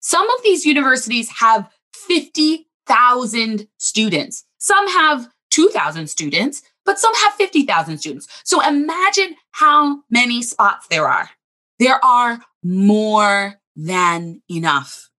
Some 0.00 0.28
of 0.30 0.42
these 0.42 0.64
universities 0.64 1.30
have 1.40 1.70
50,000 1.92 3.68
students. 3.78 4.44
Some 4.58 4.88
have 4.88 5.28
2,000 5.50 6.08
students, 6.08 6.62
but 6.84 6.98
some 6.98 7.14
have 7.14 7.34
50,000 7.34 7.98
students. 7.98 8.26
So 8.44 8.66
imagine 8.66 9.36
how 9.52 10.02
many 10.10 10.42
spots 10.42 10.86
there 10.88 11.06
are. 11.06 11.30
There 11.78 12.04
are 12.04 12.40
more 12.62 13.60
than 13.76 14.42
enough. 14.50 15.10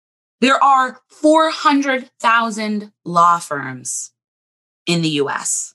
There 0.41 0.61
are 0.61 0.99
400,000 1.07 2.91
law 3.05 3.39
firms 3.39 4.11
in 4.85 5.01
the 5.01 5.09
US. 5.09 5.73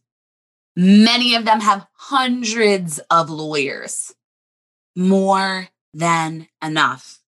Many 0.77 1.35
of 1.35 1.45
them 1.45 1.61
have 1.61 1.87
hundreds 1.95 2.99
of 3.11 3.31
lawyers 3.31 4.13
more 4.99 5.69
than 5.95 6.49
enough. 6.63 7.21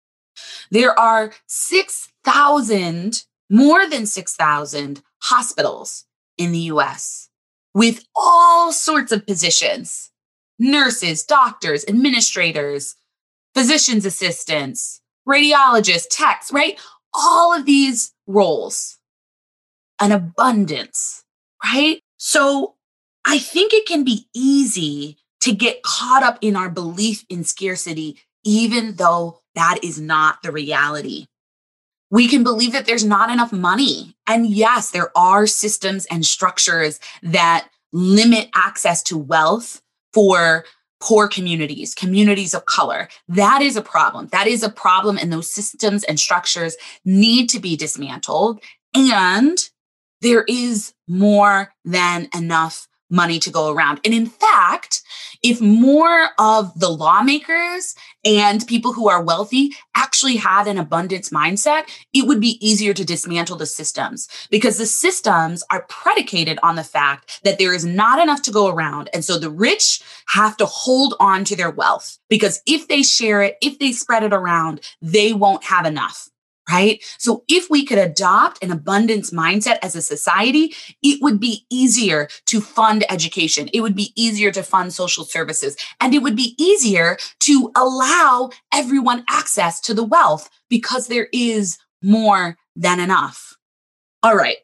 There 0.71 0.99
are 0.99 1.33
6,000, 1.47 3.25
more 3.51 3.89
than 3.89 4.07
6,000 4.07 5.03
hospitals 5.21 6.05
in 6.39 6.53
the 6.53 6.71
US 6.73 7.29
with 7.75 8.05
all 8.17 8.73
sorts 8.73 9.13
of 9.13 9.27
positions 9.27 10.11
nurses, 10.59 11.23
doctors, 11.23 11.85
administrators, 11.87 12.97
physician's 13.55 14.05
assistants, 14.05 15.01
radiologists, 15.29 16.07
techs, 16.11 16.53
right? 16.53 16.81
All 17.15 17.55
of 17.55 17.65
these 17.65 18.13
roles, 18.27 18.99
an 20.01 20.11
abundance, 20.11 21.23
right? 21.65 22.01
So 22.17 22.75
I 23.25 23.39
think 23.39 23.73
it 23.73 23.87
can 23.87 24.03
be 24.03 24.27
easy 24.35 25.19
to 25.49 25.55
get 25.55 25.83
caught 25.83 26.23
up 26.23 26.39
in 26.43 26.57
our 26.57 26.69
belief 26.69 27.25
in 27.31 27.43
scarcity, 27.43 28.19
even 28.45 28.95
though 28.97 29.41
that 29.55 29.79
is 29.83 29.99
not 29.99 30.43
the 30.43 30.53
reality. 30.53 31.25
We 32.11 32.29
can 32.29 32.43
believe 32.43 32.73
that 32.73 32.85
there's 32.85 33.05
not 33.05 33.31
enough 33.31 33.53
money. 33.53 34.15
And 34.27 34.47
yes, 34.47 34.91
there 34.91 35.11
are 35.17 35.47
systems 35.47 36.05
and 36.07 36.25
structures 36.25 37.01
that 37.23 37.69
limit 37.93 38.51
access 38.55 39.03
to 39.05 39.17
wealth 39.17 39.81
for 40.13 40.67
poor 41.01 41.29
communities, 41.29 41.95
communities 41.95 42.53
of 42.53 42.67
color. 42.67 43.09
That 43.29 43.63
is 43.63 43.77
a 43.77 43.83
problem. 43.83 44.29
That 44.33 44.49
is 44.49 44.63
a 44.63 44.71
problem. 44.71 45.17
And 45.17 45.33
those 45.33 45.51
systems 45.51 46.05
and 46.05 46.21
structures 46.21 46.77
need 47.07 47.49
to 47.51 47.61
be 47.61 47.75
dismantled. 47.75 48.61
And 48.95 49.59
there 50.21 50.45
is 50.47 50.93
more 51.07 51.73
than 51.87 52.29
enough 52.35 52.87
money 53.11 53.39
to 53.39 53.51
go 53.51 53.73
around. 53.73 54.01
And 54.05 54.13
in 54.13 54.27
fact, 54.27 55.03
If 55.43 55.61
more 55.61 56.29
of 56.39 56.79
the 56.79 56.89
lawmakers 56.89 57.95
and 58.25 58.67
people 58.67 58.93
who 58.93 59.09
are 59.09 59.23
wealthy 59.23 59.75
actually 59.97 60.37
had 60.37 60.67
an 60.67 60.79
abundance 60.79 61.31
mindset, 61.31 61.89
it 62.13 62.27
would 62.27 62.41
be 62.41 62.65
easier 62.67 62.93
to 62.95 63.05
dismantle 63.05 63.57
the 63.57 63.67
systems 63.67 64.29
because 64.51 64.79
the 64.79 64.87
systems 64.87 65.63
are 65.71 65.87
predicated 65.89 66.59
on 66.63 66.77
the 66.77 66.85
fact 66.85 67.41
that 67.45 67.59
there 67.59 67.75
is 67.75 67.85
not 67.85 68.19
enough 68.21 68.43
to 68.43 68.51
go 68.51 68.69
around. 68.69 69.09
And 69.15 69.25
so 69.25 69.39
the 69.39 69.51
rich 69.51 70.03
have 70.29 70.57
to 70.59 70.67
hold 70.67 71.15
on 71.21 71.45
to 71.45 71.57
their 71.57 71.71
wealth 71.71 72.19
because 72.29 72.61
if 72.67 72.89
they 72.89 73.03
share 73.03 73.43
it, 73.43 73.57
if 73.63 73.79
they 73.79 73.93
spread 73.93 74.23
it 74.23 74.33
around, 74.33 74.81
they 75.01 75.33
won't 75.33 75.65
have 75.65 75.87
enough 75.87 76.29
right? 76.71 77.03
So 77.19 77.45
if 77.49 77.71
we 77.71 77.85
could 77.85 77.99
adopt 77.99 78.63
an 78.63 78.71
abundance 78.71 79.31
mindset 79.31 79.79
as 79.83 79.97
a 79.97 80.03
society, 80.03 80.75
it 81.03 81.21
would 81.23 81.41
be 81.41 81.65
easier 81.71 82.29
to 82.47 82.61
fund 82.61 83.05
education. 83.11 83.69
It 83.73 83.81
would 83.81 83.97
be 83.97 84.13
easier 84.17 84.51
to 84.53 84.63
fund 84.63 84.93
social 84.93 85.25
services 85.25 85.77
and 86.01 86.15
it 86.15 86.23
would 86.23 86.37
be 86.37 86.55
easier 86.59 87.17
to 87.41 87.73
allow 87.77 88.51
everyone 88.73 89.25
access 89.29 89.81
to 89.81 89.95
the 89.95 90.05
wealth 90.05 90.51
because 90.69 91.07
there 91.07 91.29
is 91.33 91.79
more 92.03 92.57
than 92.77 93.01
enough. 93.01 93.57
All 94.23 94.37
right. 94.37 94.59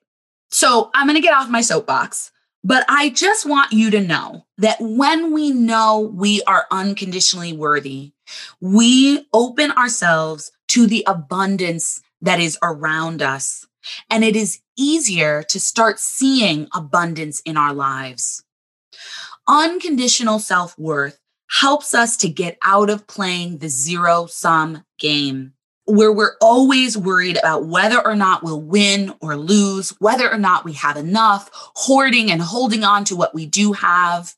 So 0.51 0.90
I'm 0.95 1.07
going 1.07 1.17
to 1.17 1.21
get 1.21 1.35
off 1.35 1.51
my 1.51 1.62
soapbox. 1.62 2.31
But 2.64 2.87
I 2.88 3.11
just 3.11 3.44
want 3.44 3.72
you 3.72 3.90
to 3.90 4.00
know 4.00 4.46
that 4.57 4.79
when 4.81 5.33
we 5.35 5.50
know 5.50 6.00
we 6.00 6.42
are 6.44 6.66
unconditionally 6.70 7.53
worthy, 7.53 8.12
we 8.61 9.27
open 9.35 9.70
ourselves 9.72 10.50
to 10.68 10.87
the 10.87 11.05
abundance 11.07 12.00
that 12.22 12.40
is 12.40 12.59
around 12.62 13.20
us. 13.20 13.66
And 14.11 14.24
it 14.24 14.35
is 14.35 14.61
easier 14.79 15.42
to 15.42 15.61
start 15.61 16.00
seeing 16.00 16.68
abundance 16.74 17.40
in 17.40 17.59
our 17.59 17.74
lives. 17.74 18.42
Unconditional 19.46 20.38
self 20.38 20.79
worth 20.79 21.20
helps 21.50 21.94
us 21.94 22.16
to 22.16 22.31
get 22.31 22.57
out 22.64 22.88
of 22.88 23.07
playing 23.07 23.59
the 23.59 23.68
zero 23.68 24.24
sum 24.24 24.85
game 24.98 25.53
where 25.87 26.12
we're 26.12 26.37
always 26.40 26.97
worried 26.97 27.37
about 27.37 27.66
whether 27.66 28.05
or 28.05 28.16
not 28.16 28.42
we'll 28.42 28.61
win 28.61 29.12
or 29.20 29.37
lose, 29.37 29.90
whether 30.01 30.31
or 30.31 30.38
not 30.38 30.64
we 30.64 30.73
have 30.73 30.97
enough, 30.97 31.51
hoarding 31.53 32.31
and 32.31 32.40
holding 32.40 32.85
on 32.85 33.05
to 33.05 33.16
what 33.16 33.35
we 33.35 33.47
do 33.47 33.73
have, 33.73 34.35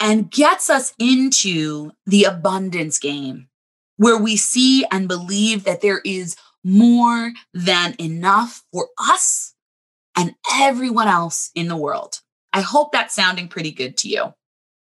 and 0.00 0.30
gets 0.30 0.68
us 0.68 0.92
into 0.98 1.92
the 2.06 2.24
abundance 2.24 2.98
game 2.98 3.48
where 3.96 4.18
we 4.18 4.34
see 4.34 4.84
and 4.90 5.08
believe 5.08 5.64
that 5.64 5.82
there 5.82 6.00
is 6.04 6.34
more 6.64 7.32
than 7.52 7.94
enough 7.98 8.64
for 8.72 8.88
us 8.98 9.54
and 10.16 10.34
everyone 10.54 11.06
else 11.06 11.50
in 11.54 11.68
the 11.68 11.76
world. 11.76 12.20
I 12.52 12.62
hope 12.62 12.92
that's 12.92 13.14
sounding 13.14 13.48
pretty 13.48 13.70
good 13.70 13.96
to 13.98 14.08
you. 14.08 14.34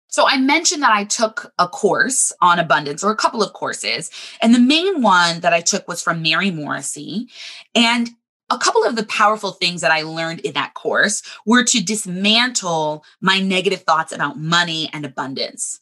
So 0.08 0.26
I 0.26 0.38
mentioned 0.38 0.82
that 0.82 0.92
I 0.92 1.04
took 1.04 1.52
a 1.58 1.68
course 1.68 2.32
on 2.40 2.58
abundance 2.58 3.04
or 3.04 3.10
a 3.10 3.16
couple 3.16 3.42
of 3.42 3.52
courses. 3.52 4.10
And 4.40 4.54
the 4.54 4.60
main 4.60 5.02
one 5.02 5.40
that 5.40 5.52
I 5.52 5.60
took 5.60 5.86
was 5.86 6.02
from 6.02 6.22
Mary 6.22 6.50
Morrissey. 6.50 7.28
And 7.74 8.10
a 8.50 8.58
couple 8.58 8.84
of 8.84 8.96
the 8.96 9.06
powerful 9.06 9.52
things 9.52 9.80
that 9.80 9.90
I 9.90 10.02
learned 10.02 10.40
in 10.40 10.54
that 10.54 10.74
course 10.74 11.22
were 11.44 11.64
to 11.64 11.82
dismantle 11.82 13.04
my 13.20 13.40
negative 13.40 13.82
thoughts 13.82 14.12
about 14.12 14.38
money 14.38 14.88
and 14.92 15.04
abundance. 15.04 15.80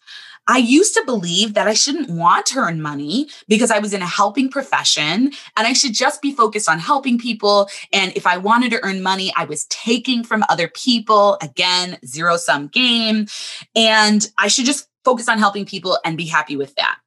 I 0.48 0.58
used 0.58 0.94
to 0.94 1.02
believe 1.04 1.54
that 1.54 1.66
I 1.66 1.74
shouldn't 1.74 2.08
want 2.08 2.46
to 2.46 2.58
earn 2.58 2.80
money 2.80 3.28
because 3.48 3.72
I 3.72 3.80
was 3.80 3.92
in 3.92 4.02
a 4.02 4.06
helping 4.06 4.48
profession 4.48 5.32
and 5.56 5.66
I 5.66 5.72
should 5.72 5.92
just 5.92 6.22
be 6.22 6.32
focused 6.32 6.68
on 6.68 6.78
helping 6.78 7.18
people. 7.18 7.68
And 7.92 8.16
if 8.16 8.26
I 8.28 8.36
wanted 8.36 8.70
to 8.70 8.84
earn 8.84 9.02
money, 9.02 9.32
I 9.36 9.44
was 9.44 9.66
taking 9.66 10.22
from 10.22 10.44
other 10.48 10.68
people. 10.68 11.36
Again, 11.42 11.98
zero 12.06 12.36
sum 12.36 12.68
game. 12.68 13.26
And 13.74 14.30
I 14.38 14.46
should 14.46 14.66
just 14.66 14.88
focus 15.04 15.28
on 15.28 15.38
helping 15.38 15.66
people 15.66 15.98
and 16.04 16.16
be 16.16 16.26
happy 16.26 16.56
with 16.56 16.74
that. 16.76 16.98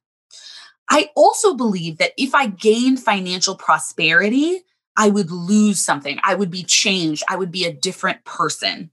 I 0.90 1.10
also 1.16 1.54
believe 1.54 1.98
that 1.98 2.12
if 2.18 2.34
I 2.34 2.46
gained 2.46 3.00
financial 3.00 3.54
prosperity, 3.54 4.64
I 5.00 5.08
would 5.08 5.30
lose 5.30 5.80
something. 5.80 6.20
I 6.22 6.34
would 6.34 6.50
be 6.50 6.62
changed. 6.62 7.22
I 7.26 7.36
would 7.36 7.50
be 7.50 7.64
a 7.64 7.72
different 7.72 8.22
person. 8.26 8.90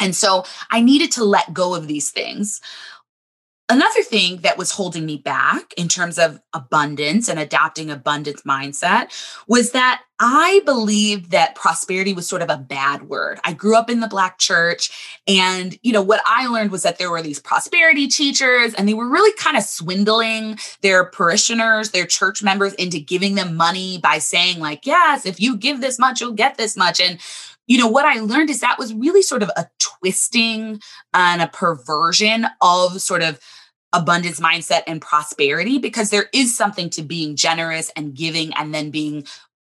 And 0.00 0.16
so 0.16 0.44
I 0.70 0.80
needed 0.80 1.12
to 1.12 1.24
let 1.24 1.52
go 1.52 1.74
of 1.74 1.86
these 1.86 2.10
things. 2.10 2.62
Another 3.68 4.02
thing 4.02 4.38
that 4.38 4.56
was 4.56 4.72
holding 4.72 5.04
me 5.04 5.18
back 5.18 5.74
in 5.76 5.88
terms 5.88 6.18
of 6.18 6.40
abundance 6.54 7.28
and 7.28 7.38
adopting 7.38 7.90
abundance 7.90 8.42
mindset 8.42 9.12
was 9.46 9.72
that 9.72 10.02
I 10.22 10.60
believed 10.66 11.30
that 11.30 11.54
prosperity 11.54 12.12
was 12.12 12.28
sort 12.28 12.42
of 12.42 12.50
a 12.50 12.58
bad 12.58 13.08
word. 13.08 13.40
I 13.42 13.54
grew 13.54 13.74
up 13.74 13.88
in 13.88 14.00
the 14.00 14.06
black 14.06 14.38
church 14.38 15.18
and 15.26 15.78
you 15.82 15.94
know 15.94 16.02
what 16.02 16.20
I 16.26 16.46
learned 16.46 16.70
was 16.70 16.82
that 16.82 16.98
there 16.98 17.10
were 17.10 17.22
these 17.22 17.40
prosperity 17.40 18.06
teachers 18.06 18.74
and 18.74 18.86
they 18.86 18.92
were 18.92 19.08
really 19.08 19.32
kind 19.38 19.56
of 19.56 19.62
swindling 19.62 20.58
their 20.82 21.06
parishioners, 21.06 21.92
their 21.92 22.04
church 22.04 22.42
members 22.42 22.74
into 22.74 23.00
giving 23.00 23.34
them 23.34 23.56
money 23.56 23.96
by 23.96 24.18
saying 24.18 24.60
like, 24.60 24.84
"Yes, 24.84 25.24
if 25.24 25.40
you 25.40 25.56
give 25.56 25.80
this 25.80 25.98
much, 25.98 26.20
you'll 26.20 26.32
get 26.32 26.58
this 26.58 26.76
much." 26.76 27.00
And 27.00 27.18
you 27.66 27.78
know, 27.78 27.88
what 27.88 28.04
I 28.04 28.20
learned 28.20 28.50
is 28.50 28.60
that 28.60 28.78
was 28.78 28.92
really 28.92 29.22
sort 29.22 29.42
of 29.42 29.50
a 29.56 29.66
twisting 29.78 30.82
and 31.14 31.40
a 31.40 31.46
perversion 31.46 32.46
of 32.60 33.00
sort 33.00 33.22
of 33.22 33.40
abundance 33.92 34.38
mindset 34.38 34.82
and 34.86 35.00
prosperity 35.00 35.78
because 35.78 36.10
there 36.10 36.26
is 36.32 36.56
something 36.56 36.90
to 36.90 37.02
being 37.02 37.34
generous 37.36 37.90
and 37.96 38.14
giving 38.14 38.52
and 38.54 38.74
then 38.74 38.90
being 38.90 39.26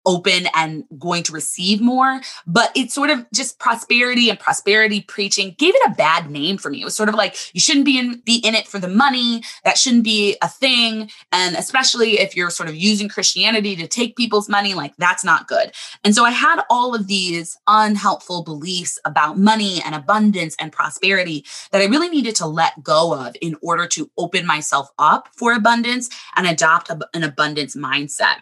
open 0.07 0.47
and 0.55 0.85
going 0.99 1.23
to 1.25 1.33
receive 1.33 1.81
more. 1.81 2.21
But 2.47 2.71
it's 2.75 2.95
sort 2.95 3.11
of 3.11 3.27
just 3.35 3.59
prosperity 3.59 4.31
and 4.31 4.39
prosperity 4.39 5.03
preaching 5.03 5.55
gave 5.59 5.75
it 5.75 5.91
a 5.91 5.95
bad 5.95 6.31
name 6.31 6.57
for 6.57 6.71
me. 6.71 6.81
It 6.81 6.85
was 6.85 6.97
sort 6.97 7.09
of 7.09 7.15
like 7.15 7.37
you 7.55 7.61
shouldn't 7.61 7.85
be 7.85 7.99
in 7.99 8.21
be 8.25 8.37
in 8.37 8.55
it 8.55 8.67
for 8.67 8.79
the 8.79 8.89
money. 8.89 9.43
That 9.65 9.77
shouldn't 9.77 10.05
be 10.05 10.37
a 10.41 10.49
thing. 10.49 11.11
And 11.33 11.57
especially 11.57 12.21
if 12.21 12.37
you're 12.37 12.51
sort 12.51 12.69
of 12.69 12.77
using 12.77 13.09
Christianity 13.09 13.77
to 13.77 13.87
take 13.87 14.17
people's 14.17 14.49
money, 14.49 14.75
like 14.75 14.95
that's 14.97 15.25
not 15.25 15.49
good. 15.49 15.73
And 16.05 16.15
so 16.15 16.25
I 16.25 16.31
had 16.31 16.63
all 16.71 16.95
of 16.95 17.07
these 17.07 17.59
unhelpful 17.67 18.45
beliefs 18.45 18.99
about 19.05 19.39
money 19.39 19.83
and 19.85 19.95
abundance 19.95 20.57
and 20.59 20.73
prosperity 20.73 21.45
that 21.73 21.83
I 21.83 21.87
really 21.87 22.09
needed 22.09 22.37
to 22.37 22.47
let 22.47 22.83
go 22.83 23.15
of 23.15 23.37
in 23.41 23.57
order 23.63 23.87
to 23.89 24.11
open 24.17 24.47
myself 24.47 24.91
up 24.99 25.29
for 25.37 25.53
abundance 25.53 26.09
and 26.37 26.47
adopt 26.47 26.91
an 27.15 27.23
abundance 27.23 27.77
mindset. 27.77 28.37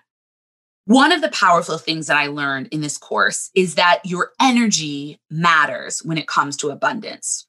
One 0.87 1.13
of 1.13 1.23
the 1.23 1.31
powerful 1.31 1.79
things 1.79 2.09
that 2.09 2.19
I 2.19 2.27
learned 2.27 2.69
in 2.69 2.83
this 2.83 2.99
course 2.99 3.51
is 3.55 3.77
that 3.77 4.01
your 4.05 4.33
energy 4.39 5.19
matters 5.31 6.01
when 6.01 6.19
it 6.19 6.29
comes 6.29 6.59
to 6.59 6.69
abundance. 6.69 7.47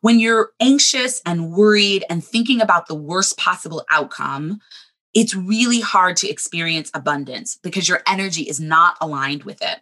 When 0.00 0.20
you're 0.20 0.52
anxious 0.60 1.20
and 1.26 1.52
worried 1.52 2.04
and 2.08 2.24
thinking 2.24 2.60
about 2.60 2.86
the 2.86 2.94
worst 2.94 3.36
possible 3.36 3.84
outcome, 3.90 4.60
it's 5.12 5.34
really 5.34 5.80
hard 5.80 6.16
to 6.18 6.28
experience 6.28 6.90
abundance 6.94 7.58
because 7.62 7.88
your 7.88 8.00
energy 8.06 8.42
is 8.42 8.60
not 8.60 8.96
aligned 9.00 9.42
with 9.42 9.60
it. 9.60 9.80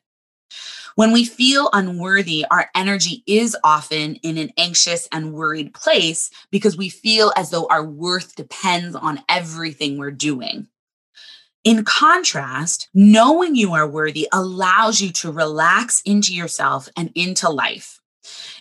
When 0.97 1.13
we 1.13 1.27
feel 1.27 1.69
unworthy, 1.75 2.47
our 2.51 2.71
energy 2.75 3.23
is 3.27 3.57
often 3.63 4.17
in 4.17 4.39
an 4.39 4.53
anxious 4.57 5.07
and 5.13 5.35
worried 5.35 5.75
place 5.75 6.31
because 6.51 6.79
we 6.79 6.89
feel 6.89 7.33
as 7.37 7.51
though 7.51 7.67
our 7.71 7.85
worth 7.85 8.37
depends 8.37 8.97
on 8.97 9.23
everything 9.29 9.99
we're 9.99 10.11
doing. 10.11 10.67
In 11.63 11.85
contrast, 11.85 12.89
knowing 12.95 13.55
you 13.55 13.75
are 13.75 13.87
worthy 13.87 14.27
allows 14.33 15.03
you 15.03 15.13
to 15.13 15.31
relax 15.31 16.01
into 16.07 16.35
yourself 16.35 16.89
and 16.97 17.13
into 17.15 17.51
life. 17.51 18.01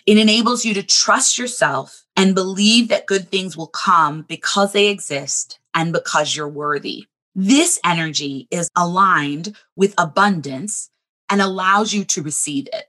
It 0.04 0.18
enables 0.18 0.66
you 0.66 0.74
to 0.74 0.82
trust 0.82 1.38
yourself 1.38 2.04
and 2.14 2.34
believe 2.34 2.88
that 2.88 3.06
good 3.06 3.28
things 3.28 3.56
will 3.56 3.68
come 3.68 4.22
because 4.22 4.72
they 4.72 4.88
exist 4.88 5.58
and 5.74 5.94
because 5.94 6.36
you're 6.36 6.48
worthy. 6.48 7.06
This 7.34 7.80
energy 7.86 8.48
is 8.50 8.68
aligned 8.76 9.56
with 9.76 9.94
abundance 9.96 10.90
and 11.30 11.40
allows 11.40 11.94
you 11.94 12.04
to 12.04 12.22
receive 12.22 12.68
it. 12.72 12.84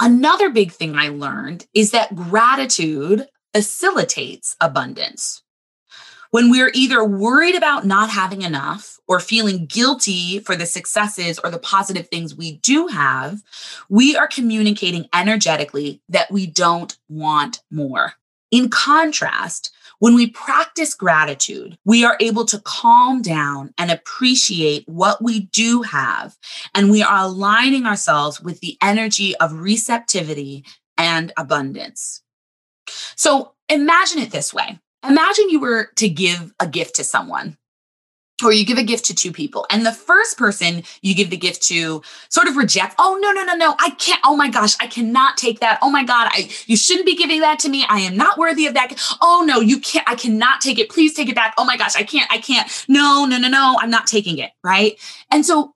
Another 0.00 0.50
big 0.50 0.72
thing 0.72 0.96
I 0.96 1.08
learned 1.08 1.66
is 1.72 1.92
that 1.92 2.16
gratitude 2.16 3.28
facilitates 3.54 4.56
abundance. 4.60 5.42
When 6.30 6.48
we're 6.48 6.70
either 6.74 7.04
worried 7.04 7.56
about 7.56 7.84
not 7.84 8.08
having 8.08 8.42
enough 8.42 8.98
or 9.08 9.18
feeling 9.18 9.66
guilty 9.66 10.38
for 10.38 10.54
the 10.54 10.66
successes 10.66 11.40
or 11.42 11.50
the 11.50 11.58
positive 11.58 12.08
things 12.08 12.36
we 12.36 12.58
do 12.58 12.86
have, 12.86 13.42
we 13.88 14.16
are 14.16 14.28
communicating 14.28 15.08
energetically 15.12 16.02
that 16.08 16.30
we 16.30 16.46
don't 16.46 16.96
want 17.08 17.62
more. 17.70 18.12
In 18.52 18.68
contrast, 18.68 19.72
when 19.98 20.14
we 20.14 20.30
practice 20.30 20.94
gratitude, 20.94 21.76
we 21.84 22.04
are 22.04 22.16
able 22.20 22.44
to 22.46 22.60
calm 22.60 23.22
down 23.22 23.74
and 23.76 23.90
appreciate 23.90 24.88
what 24.88 25.22
we 25.22 25.40
do 25.40 25.82
have. 25.82 26.36
And 26.74 26.90
we 26.90 27.02
are 27.02 27.24
aligning 27.24 27.86
ourselves 27.86 28.40
with 28.40 28.60
the 28.60 28.78
energy 28.80 29.36
of 29.36 29.52
receptivity 29.52 30.64
and 30.96 31.32
abundance. 31.36 32.22
So 33.16 33.52
imagine 33.68 34.20
it 34.20 34.30
this 34.30 34.54
way 34.54 34.78
Imagine 35.08 35.50
you 35.50 35.60
were 35.60 35.90
to 35.96 36.08
give 36.08 36.52
a 36.60 36.66
gift 36.66 36.96
to 36.96 37.04
someone. 37.04 37.56
or 38.44 38.52
you 38.52 38.64
give 38.64 38.78
a 38.78 38.82
gift 38.82 39.04
to 39.06 39.14
two 39.14 39.32
people 39.32 39.66
and 39.70 39.84
the 39.84 39.92
first 39.92 40.38
person 40.38 40.82
you 41.02 41.14
give 41.14 41.30
the 41.30 41.36
gift 41.36 41.62
to 41.62 42.02
sort 42.28 42.48
of 42.48 42.56
rejects 42.56 42.94
oh 42.98 43.18
no 43.20 43.30
no 43.32 43.44
no 43.44 43.54
no 43.54 43.74
i 43.78 43.90
can't 43.90 44.20
oh 44.24 44.36
my 44.36 44.48
gosh 44.48 44.74
i 44.80 44.86
cannot 44.86 45.36
take 45.36 45.60
that 45.60 45.78
oh 45.82 45.90
my 45.90 46.04
god 46.04 46.28
i 46.32 46.48
you 46.66 46.76
shouldn't 46.76 47.06
be 47.06 47.16
giving 47.16 47.40
that 47.40 47.58
to 47.58 47.68
me 47.68 47.84
i 47.88 47.98
am 47.98 48.16
not 48.16 48.38
worthy 48.38 48.66
of 48.66 48.74
that 48.74 48.94
oh 49.20 49.44
no 49.46 49.60
you 49.60 49.78
can't 49.80 50.08
i 50.08 50.14
cannot 50.14 50.60
take 50.60 50.78
it 50.78 50.88
please 50.88 51.14
take 51.14 51.28
it 51.28 51.34
back 51.34 51.54
oh 51.58 51.64
my 51.64 51.76
gosh 51.76 51.94
i 51.96 52.02
can't 52.02 52.30
i 52.32 52.38
can't 52.38 52.86
no 52.88 53.26
no 53.26 53.36
no 53.36 53.48
no 53.48 53.76
i'm 53.80 53.90
not 53.90 54.06
taking 54.06 54.38
it 54.38 54.50
right 54.64 54.98
and 55.30 55.44
so 55.44 55.74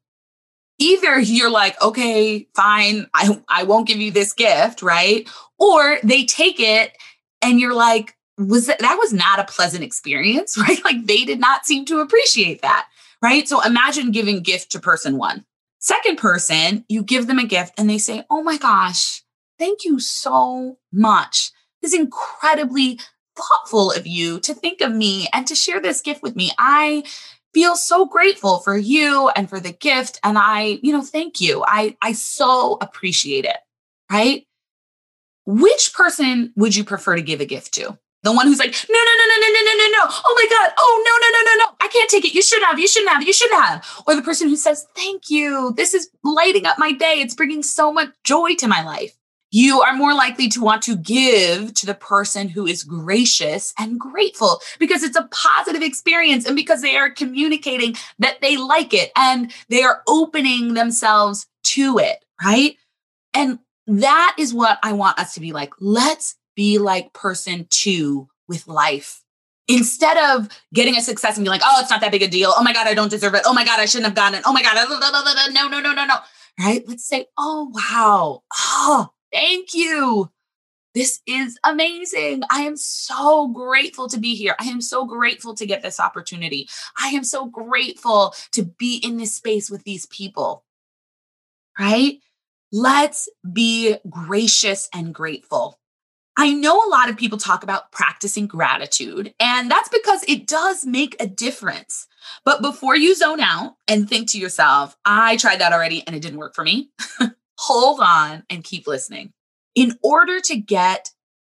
either 0.78 1.20
you're 1.20 1.50
like 1.50 1.80
okay 1.82 2.46
fine 2.54 3.06
i 3.14 3.40
i 3.48 3.62
won't 3.62 3.86
give 3.86 3.98
you 3.98 4.10
this 4.10 4.32
gift 4.32 4.82
right 4.82 5.28
or 5.58 5.98
they 6.02 6.24
take 6.24 6.58
it 6.58 6.96
and 7.42 7.60
you're 7.60 7.74
like 7.74 8.13
was 8.38 8.66
that, 8.66 8.80
that 8.80 8.98
was 8.98 9.12
not 9.12 9.38
a 9.38 9.44
pleasant 9.44 9.84
experience, 9.84 10.58
right? 10.58 10.82
Like 10.84 11.06
they 11.06 11.24
did 11.24 11.40
not 11.40 11.66
seem 11.66 11.84
to 11.86 12.00
appreciate 12.00 12.62
that, 12.62 12.86
right? 13.22 13.48
So 13.48 13.60
imagine 13.62 14.10
giving 14.10 14.42
gift 14.42 14.72
to 14.72 14.80
person 14.80 15.16
one. 15.16 15.44
Second 15.78 16.16
person, 16.16 16.84
you 16.88 17.02
give 17.02 17.26
them 17.26 17.38
a 17.38 17.46
gift 17.46 17.74
and 17.76 17.90
they 17.90 17.98
say, 17.98 18.24
Oh 18.30 18.42
my 18.42 18.56
gosh, 18.56 19.22
thank 19.58 19.84
you 19.84 20.00
so 20.00 20.78
much. 20.92 21.50
This 21.82 21.92
is 21.92 22.00
incredibly 22.00 22.98
thoughtful 23.36 23.92
of 23.92 24.06
you 24.06 24.40
to 24.40 24.54
think 24.54 24.80
of 24.80 24.92
me 24.92 25.28
and 25.32 25.46
to 25.46 25.54
share 25.54 25.80
this 25.80 26.00
gift 26.00 26.22
with 26.22 26.36
me. 26.36 26.52
I 26.58 27.04
feel 27.52 27.76
so 27.76 28.06
grateful 28.06 28.58
for 28.58 28.76
you 28.76 29.30
and 29.36 29.48
for 29.48 29.60
the 29.60 29.72
gift. 29.72 30.18
And 30.24 30.38
I, 30.38 30.78
you 30.82 30.92
know, 30.92 31.02
thank 31.02 31.40
you. 31.40 31.64
I, 31.66 31.96
I 32.02 32.12
so 32.12 32.78
appreciate 32.80 33.44
it. 33.44 33.56
Right. 34.10 34.46
Which 35.46 35.92
person 35.94 36.52
would 36.56 36.74
you 36.74 36.84
prefer 36.84 37.16
to 37.16 37.22
give 37.22 37.40
a 37.40 37.46
gift 37.46 37.74
to? 37.74 37.98
The 38.24 38.32
one 38.32 38.46
who's 38.46 38.58
like, 38.58 38.74
no, 38.88 38.98
no, 38.98 39.12
no, 39.18 39.24
no, 39.28 39.36
no, 39.36 39.48
no, 39.52 39.60
no, 39.60 39.74
no, 39.76 39.90
no. 39.92 40.14
Oh 40.24 40.34
my 40.34 40.46
God. 40.50 40.72
Oh, 40.78 41.02
no, 41.04 41.12
no, 41.20 41.28
no, 41.30 41.44
no, 41.44 41.64
no. 41.64 41.76
I 41.80 41.88
can't 41.88 42.08
take 42.10 42.24
it. 42.24 42.34
You 42.34 42.40
shouldn't 42.40 42.66
have. 42.66 42.78
You 42.78 42.88
shouldn't 42.88 43.12
have. 43.12 43.22
You 43.22 43.34
shouldn't 43.34 43.62
have. 43.62 44.02
Or 44.06 44.16
the 44.16 44.22
person 44.22 44.48
who 44.48 44.56
says, 44.56 44.86
thank 44.96 45.28
you. 45.28 45.74
This 45.76 45.92
is 45.92 46.08
lighting 46.24 46.64
up 46.64 46.78
my 46.78 46.92
day. 46.92 47.16
It's 47.18 47.34
bringing 47.34 47.62
so 47.62 47.92
much 47.92 48.08
joy 48.24 48.54
to 48.56 48.66
my 48.66 48.82
life. 48.82 49.14
You 49.50 49.82
are 49.82 49.94
more 49.94 50.14
likely 50.14 50.48
to 50.48 50.60
want 50.60 50.82
to 50.82 50.96
give 50.96 51.74
to 51.74 51.86
the 51.86 51.94
person 51.94 52.48
who 52.48 52.66
is 52.66 52.82
gracious 52.82 53.72
and 53.78 54.00
grateful 54.00 54.60
because 54.78 55.02
it's 55.02 55.16
a 55.16 55.28
positive 55.30 55.82
experience 55.82 56.46
and 56.46 56.56
because 56.56 56.80
they 56.80 56.96
are 56.96 57.10
communicating 57.10 57.94
that 58.18 58.40
they 58.40 58.56
like 58.56 58.92
it 58.94 59.12
and 59.16 59.52
they 59.68 59.82
are 59.82 60.02
opening 60.08 60.74
themselves 60.74 61.46
to 61.64 61.98
it, 61.98 62.24
right? 62.42 62.76
And 63.34 63.58
that 63.86 64.34
is 64.38 64.54
what 64.54 64.78
I 64.82 64.92
want 64.94 65.20
us 65.20 65.34
to 65.34 65.40
be 65.40 65.52
like. 65.52 65.74
Let's 65.78 66.36
be 66.54 66.78
like 66.78 67.12
person 67.12 67.66
two 67.70 68.28
with 68.48 68.66
life. 68.66 69.22
Instead 69.66 70.18
of 70.18 70.48
getting 70.74 70.96
a 70.96 71.00
success 71.00 71.36
and 71.36 71.44
be 71.44 71.48
like, 71.48 71.62
oh, 71.64 71.80
it's 71.80 71.90
not 71.90 72.02
that 72.02 72.12
big 72.12 72.22
a 72.22 72.28
deal. 72.28 72.52
Oh 72.54 72.62
my 72.62 72.74
God, 72.74 72.86
I 72.86 72.94
don't 72.94 73.10
deserve 73.10 73.34
it. 73.34 73.42
Oh 73.46 73.54
my 73.54 73.64
God, 73.64 73.80
I 73.80 73.86
shouldn't 73.86 74.06
have 74.06 74.14
gotten 74.14 74.38
it. 74.38 74.44
Oh 74.44 74.52
my 74.52 74.62
God, 74.62 74.74
no, 75.54 75.68
no, 75.68 75.80
no, 75.80 75.92
no, 75.92 76.04
no. 76.04 76.16
Right? 76.60 76.86
Let's 76.86 77.06
say, 77.06 77.26
oh, 77.38 77.72
wow. 77.72 78.42
Oh, 78.54 79.08
thank 79.32 79.72
you. 79.72 80.30
This 80.94 81.20
is 81.26 81.58
amazing. 81.64 82.42
I 82.50 82.60
am 82.60 82.76
so 82.76 83.48
grateful 83.48 84.06
to 84.08 84.18
be 84.20 84.36
here. 84.36 84.54
I 84.60 84.66
am 84.66 84.80
so 84.80 85.04
grateful 85.06 85.54
to 85.54 85.66
get 85.66 85.82
this 85.82 85.98
opportunity. 85.98 86.68
I 87.02 87.08
am 87.08 87.24
so 87.24 87.46
grateful 87.46 88.34
to 88.52 88.62
be 88.62 89.00
in 89.02 89.16
this 89.16 89.34
space 89.34 89.70
with 89.70 89.82
these 89.82 90.06
people. 90.06 90.64
Right? 91.78 92.18
Let's 92.70 93.28
be 93.52 93.96
gracious 94.08 94.88
and 94.94 95.12
grateful. 95.12 95.80
I 96.36 96.52
know 96.52 96.84
a 96.84 96.90
lot 96.90 97.08
of 97.08 97.16
people 97.16 97.38
talk 97.38 97.62
about 97.62 97.92
practicing 97.92 98.46
gratitude, 98.46 99.32
and 99.38 99.70
that's 99.70 99.88
because 99.88 100.24
it 100.26 100.46
does 100.46 100.84
make 100.84 101.16
a 101.20 101.26
difference. 101.26 102.06
But 102.44 102.62
before 102.62 102.96
you 102.96 103.14
zone 103.14 103.40
out 103.40 103.76
and 103.86 104.08
think 104.08 104.30
to 104.30 104.38
yourself, 104.38 104.96
I 105.04 105.36
tried 105.36 105.60
that 105.60 105.72
already 105.72 106.04
and 106.06 106.16
it 106.16 106.22
didn't 106.22 106.38
work 106.38 106.54
for 106.54 106.64
me, 106.64 106.90
hold 107.58 108.00
on 108.00 108.44
and 108.50 108.64
keep 108.64 108.86
listening. 108.86 109.32
In 109.74 109.96
order 110.02 110.40
to 110.40 110.56
get 110.56 111.10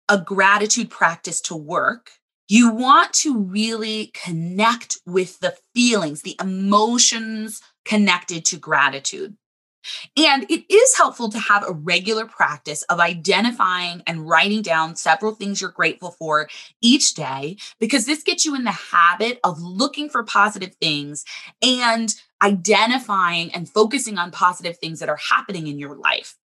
a 0.09 0.17
gratitude 0.19 0.89
practice 0.89 1.41
to 1.41 1.55
work, 1.55 2.11
you 2.47 2.71
want 2.71 3.13
to 3.13 3.37
really 3.37 4.11
connect 4.13 4.97
with 5.05 5.39
the 5.39 5.55
feelings, 5.73 6.21
the 6.21 6.35
emotions 6.41 7.61
connected 7.85 8.45
to 8.45 8.57
gratitude. 8.57 9.37
And 10.17 10.45
it 10.49 10.65
is 10.71 10.97
helpful 10.97 11.29
to 11.29 11.39
have 11.39 11.63
a 11.67 11.73
regular 11.73 12.25
practice 12.25 12.83
of 12.83 12.99
identifying 12.99 14.03
and 14.05 14.27
writing 14.27 14.61
down 14.61 14.95
several 14.95 15.33
things 15.33 15.61
you're 15.61 15.71
grateful 15.71 16.11
for 16.11 16.47
each 16.81 17.13
day, 17.13 17.57
because 17.79 18.05
this 18.05 18.23
gets 18.23 18.45
you 18.45 18.55
in 18.55 18.63
the 18.63 18.71
habit 18.71 19.39
of 19.43 19.61
looking 19.61 20.09
for 20.09 20.23
positive 20.23 20.75
things 20.75 21.25
and 21.61 22.15
identifying 22.41 23.53
and 23.53 23.69
focusing 23.69 24.17
on 24.17 24.31
positive 24.31 24.77
things 24.77 24.99
that 24.99 25.09
are 25.09 25.19
happening 25.29 25.67
in 25.67 25.79
your 25.79 25.95
life. 25.95 26.37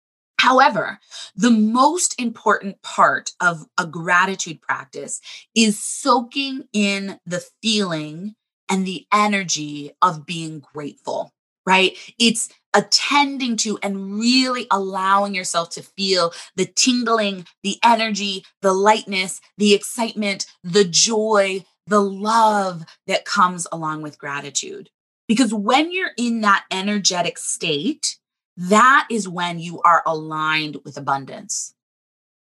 However, 0.40 0.98
the 1.34 1.50
most 1.50 2.20
important 2.20 2.82
part 2.82 3.30
of 3.40 3.64
a 3.78 3.86
gratitude 3.86 4.60
practice 4.60 5.20
is 5.54 5.82
soaking 5.82 6.64
in 6.72 7.18
the 7.24 7.42
feeling 7.62 8.34
and 8.68 8.86
the 8.86 9.06
energy 9.12 9.92
of 10.02 10.26
being 10.26 10.60
grateful, 10.60 11.32
right? 11.66 11.96
It's 12.18 12.48
attending 12.74 13.56
to 13.56 13.78
and 13.82 14.18
really 14.18 14.66
allowing 14.70 15.34
yourself 15.34 15.70
to 15.70 15.82
feel 15.82 16.32
the 16.56 16.66
tingling, 16.66 17.46
the 17.62 17.78
energy, 17.84 18.44
the 18.62 18.72
lightness, 18.72 19.40
the 19.56 19.74
excitement, 19.74 20.46
the 20.62 20.84
joy, 20.84 21.64
the 21.86 22.00
love 22.00 22.84
that 23.06 23.24
comes 23.24 23.66
along 23.70 24.02
with 24.02 24.18
gratitude. 24.18 24.90
Because 25.28 25.54
when 25.54 25.92
you're 25.92 26.10
in 26.18 26.40
that 26.42 26.64
energetic 26.70 27.38
state, 27.38 28.18
that 28.56 29.06
is 29.10 29.28
when 29.28 29.58
you 29.58 29.80
are 29.82 30.02
aligned 30.06 30.78
with 30.84 30.96
abundance. 30.96 31.74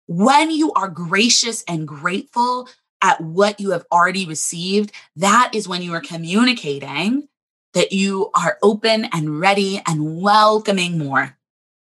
When 0.06 0.50
you 0.50 0.72
are 0.72 0.88
gracious 0.88 1.62
and 1.68 1.86
grateful 1.86 2.68
at 3.00 3.20
what 3.20 3.60
you 3.60 3.70
have 3.70 3.84
already 3.90 4.26
received, 4.26 4.92
that 5.16 5.52
is 5.54 5.68
when 5.68 5.82
you 5.82 5.94
are 5.94 6.00
communicating 6.00 7.28
that 7.74 7.92
you 7.92 8.30
are 8.34 8.58
open 8.62 9.06
and 9.12 9.40
ready 9.40 9.82
and 9.86 10.20
welcoming 10.20 10.98
more. 10.98 11.36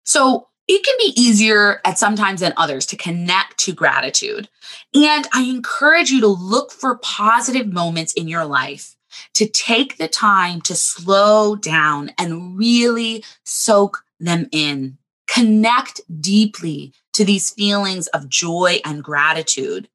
So 0.05 0.49
it 0.69 0.85
can 0.85 0.97
be 0.99 1.21
easier 1.21 1.81
at 1.85 1.99
sometimes 1.99 2.41
than 2.41 2.53
others 2.57 2.87
to 2.87 2.97
connect 2.97 3.59
to 3.59 3.73
gratitude. 3.73 4.49
And 4.95 5.29
I 5.33 5.43
encourage 5.43 6.11
you 6.11 6.21
to 6.21 6.27
look 6.27 6.73
for 6.73 6.99
positive 6.99 7.69
moments 7.69 8.13
in 8.15 8.27
your 8.27 8.45
life, 8.45 8.97
to 9.35 9.47
take 9.47 9.97
the 9.97 10.09
time 10.09 10.61
to 10.63 10.75
slow 10.75 11.55
down 11.55 12.11
and 12.19 12.59
really 12.59 13.25
soak 13.45 14.05
them 14.19 14.49
in. 14.51 14.99
Connect 15.29 16.01
deeply 16.21 16.93
to 17.13 17.25
these 17.25 17.51
feelings 17.51 18.09
of 18.09 18.29
joy 18.29 18.81
and 18.85 19.03
gratitude. 19.03 19.89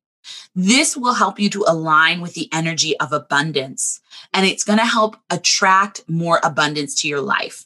This 0.55 0.95
will 0.95 1.13
help 1.13 1.39
you 1.39 1.49
to 1.51 1.65
align 1.67 2.21
with 2.21 2.34
the 2.34 2.49
energy 2.51 2.99
of 2.99 3.13
abundance 3.13 4.01
and 4.34 4.45
it's 4.45 4.63
going 4.63 4.79
to 4.79 4.86
help 4.86 5.17
attract 5.29 6.01
more 6.07 6.39
abundance 6.43 6.95
to 7.01 7.07
your 7.07 7.21
life. 7.21 7.65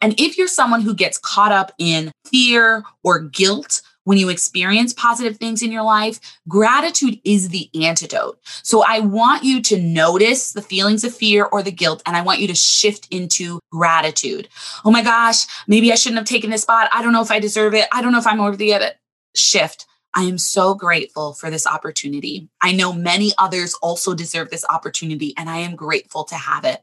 And 0.00 0.18
if 0.18 0.36
you're 0.36 0.48
someone 0.48 0.82
who 0.82 0.94
gets 0.94 1.18
caught 1.18 1.52
up 1.52 1.72
in 1.78 2.12
fear 2.26 2.84
or 3.02 3.20
guilt 3.20 3.82
when 4.04 4.18
you 4.18 4.28
experience 4.28 4.92
positive 4.92 5.36
things 5.36 5.62
in 5.62 5.70
your 5.70 5.84
life, 5.84 6.18
gratitude 6.48 7.20
is 7.24 7.50
the 7.50 7.70
antidote. 7.82 8.38
So 8.62 8.82
I 8.86 8.98
want 8.98 9.44
you 9.44 9.62
to 9.62 9.80
notice 9.80 10.52
the 10.52 10.60
feelings 10.60 11.04
of 11.04 11.14
fear 11.14 11.44
or 11.44 11.62
the 11.62 11.70
guilt, 11.70 12.02
and 12.04 12.16
I 12.16 12.22
want 12.22 12.40
you 12.40 12.48
to 12.48 12.54
shift 12.54 13.06
into 13.12 13.60
gratitude. 13.70 14.48
Oh 14.84 14.90
my 14.90 15.02
gosh, 15.02 15.46
maybe 15.68 15.92
I 15.92 15.94
shouldn't 15.94 16.18
have 16.18 16.26
taken 16.26 16.50
this 16.50 16.62
spot. 16.62 16.88
I 16.92 17.00
don't 17.00 17.12
know 17.12 17.22
if 17.22 17.30
I 17.30 17.38
deserve 17.38 17.74
it. 17.74 17.86
I 17.92 18.02
don't 18.02 18.10
know 18.10 18.18
if 18.18 18.26
I'm 18.26 18.38
worthy 18.38 18.72
of 18.72 18.82
it. 18.82 18.96
Shift. 19.36 19.86
I 20.14 20.24
am 20.24 20.36
so 20.36 20.74
grateful 20.74 21.32
for 21.32 21.50
this 21.50 21.66
opportunity. 21.66 22.48
I 22.60 22.72
know 22.72 22.92
many 22.92 23.32
others 23.38 23.74
also 23.74 24.14
deserve 24.14 24.50
this 24.50 24.64
opportunity, 24.68 25.32
and 25.36 25.48
I 25.48 25.58
am 25.58 25.74
grateful 25.74 26.24
to 26.24 26.34
have 26.34 26.64
it. 26.64 26.82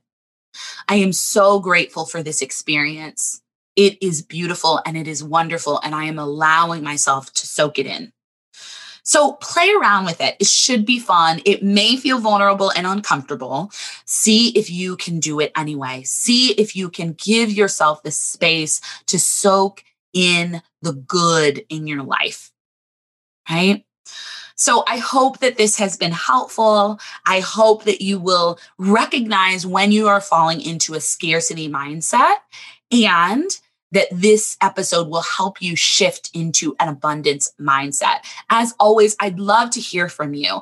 I 0.88 0.96
am 0.96 1.14
so 1.14 1.60
grateful 1.60 2.06
for 2.06 2.24
this 2.24 2.42
experience. 2.42 3.42
It 3.76 4.02
is 4.02 4.24
beautiful 4.24 4.82
and 4.86 4.98
it 4.98 5.08
is 5.08 5.24
wonderful, 5.24 5.80
and 5.84 5.94
I 5.94 6.06
am 6.06 6.18
allowing 6.18 6.84
myself 6.84 7.32
to 7.34 7.48
soak 7.48 7.78
it 7.78 7.86
in. 7.86 8.12
So 9.04 9.34
play 9.34 9.72
around 9.72 10.06
with 10.06 10.22
it. 10.22 10.36
It 10.40 10.48
should 10.48 10.86
be 10.86 11.00
fun. 11.00 11.42
It 11.46 11.64
may 11.64 11.98
feel 11.98 12.20
vulnerable 12.20 12.72
and 12.72 12.86
uncomfortable. 12.86 13.72
See 14.06 14.50
if 14.50 14.70
you 14.70 14.98
can 14.98 15.20
do 15.20 15.40
it 15.40 15.52
anyway. 15.56 16.04
See 16.04 16.52
if 16.54 16.76
you 16.76 16.90
can 16.90 17.14
give 17.14 17.52
yourself 17.52 18.04
the 18.04 18.12
space 18.12 18.82
to 19.08 19.18
soak 19.18 19.84
in 20.14 20.62
the 20.82 20.94
good 20.94 21.66
in 21.70 21.88
your 21.88 22.04
life 22.04 22.52
right? 23.50 23.86
So 24.56 24.84
I 24.88 24.98
hope 24.98 25.40
that 25.40 25.58
this 25.58 25.78
has 25.78 25.96
been 25.96 26.12
helpful. 26.12 27.00
I 27.26 27.40
hope 27.40 27.86
that 27.86 28.02
you 28.02 28.20
will 28.20 28.60
recognize 28.78 29.66
when 29.66 29.94
you 29.94 30.10
are 30.10 30.20
falling 30.20 30.60
into 30.60 30.96
a 30.96 31.00
scarcity 31.00 31.70
mindset 31.70 32.36
and 32.92 33.50
that 33.92 34.08
this 34.12 34.58
episode 34.62 35.08
will 35.08 35.22
help 35.22 35.62
you 35.62 35.76
shift 35.76 36.30
into 36.34 36.76
an 36.80 36.90
abundance 36.90 37.54
mindset. 37.60 38.20
As 38.50 38.74
always, 38.80 39.16
I'd 39.20 39.40
love 39.40 39.72
to 39.72 39.80
hear 39.80 40.10
from 40.10 40.34
you. 40.34 40.62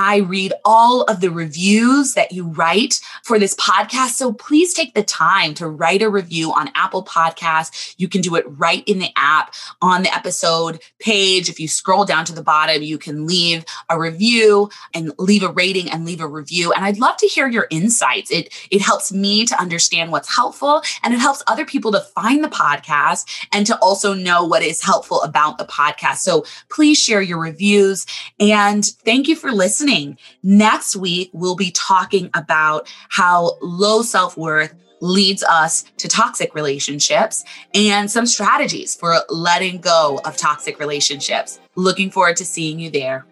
I 0.00 0.18
read 0.18 0.52
all 0.64 1.02
of 1.02 1.20
the 1.20 1.28
reviews 1.28 2.14
that 2.14 2.30
you 2.30 2.46
write 2.46 3.00
for 3.24 3.36
this 3.36 3.56
podcast. 3.56 4.10
So 4.10 4.32
please 4.32 4.72
take 4.72 4.94
the 4.94 5.02
time 5.02 5.54
to 5.54 5.66
write 5.66 6.02
a 6.02 6.08
review 6.08 6.52
on 6.52 6.70
Apple 6.76 7.02
Podcasts. 7.02 7.96
You 7.98 8.06
can 8.06 8.20
do 8.20 8.36
it 8.36 8.44
right 8.46 8.84
in 8.86 9.00
the 9.00 9.10
app 9.16 9.54
on 9.82 10.04
the 10.04 10.14
episode 10.14 10.80
page. 11.00 11.48
If 11.48 11.58
you 11.58 11.66
scroll 11.66 12.04
down 12.04 12.24
to 12.26 12.32
the 12.32 12.44
bottom, 12.44 12.80
you 12.80 12.96
can 12.96 13.26
leave 13.26 13.64
a 13.90 13.98
review 13.98 14.70
and 14.94 15.12
leave 15.18 15.42
a 15.42 15.48
rating 15.48 15.90
and 15.90 16.04
leave 16.04 16.20
a 16.20 16.28
review. 16.28 16.72
And 16.72 16.84
I'd 16.84 17.00
love 17.00 17.16
to 17.16 17.26
hear 17.26 17.48
your 17.48 17.66
insights. 17.68 18.30
It, 18.30 18.54
it 18.70 18.80
helps 18.80 19.10
me 19.10 19.46
to 19.46 19.60
understand 19.60 20.12
what's 20.12 20.32
helpful 20.32 20.80
and 21.02 21.12
it 21.12 21.18
helps 21.18 21.42
other 21.48 21.66
people 21.66 21.90
to 21.90 22.00
find 22.00 22.44
the 22.44 22.48
podcast 22.48 23.48
and 23.52 23.66
to 23.66 23.76
also 23.78 24.14
know 24.14 24.44
what 24.44 24.62
is 24.62 24.80
helpful 24.80 25.22
about 25.22 25.58
the 25.58 25.66
podcast. 25.66 26.18
So 26.18 26.44
please 26.70 26.98
share 26.98 27.20
your 27.20 27.40
reviews 27.40 28.06
and 28.38 28.84
thank 28.84 29.26
you 29.26 29.34
for 29.34 29.50
listening. 29.88 30.18
Next 30.42 30.96
week, 30.96 31.30
we'll 31.32 31.56
be 31.56 31.70
talking 31.70 32.30
about 32.34 32.92
how 33.08 33.58
low 33.60 34.02
self 34.02 34.36
worth 34.36 34.74
leads 35.00 35.44
us 35.44 35.84
to 35.96 36.08
toxic 36.08 36.54
relationships 36.54 37.44
and 37.72 38.10
some 38.10 38.26
strategies 38.26 38.96
for 38.96 39.14
letting 39.28 39.80
go 39.80 40.20
of 40.24 40.36
toxic 40.36 40.80
relationships. 40.80 41.60
Looking 41.76 42.10
forward 42.10 42.36
to 42.38 42.44
seeing 42.44 42.80
you 42.80 42.90
there. 42.90 43.24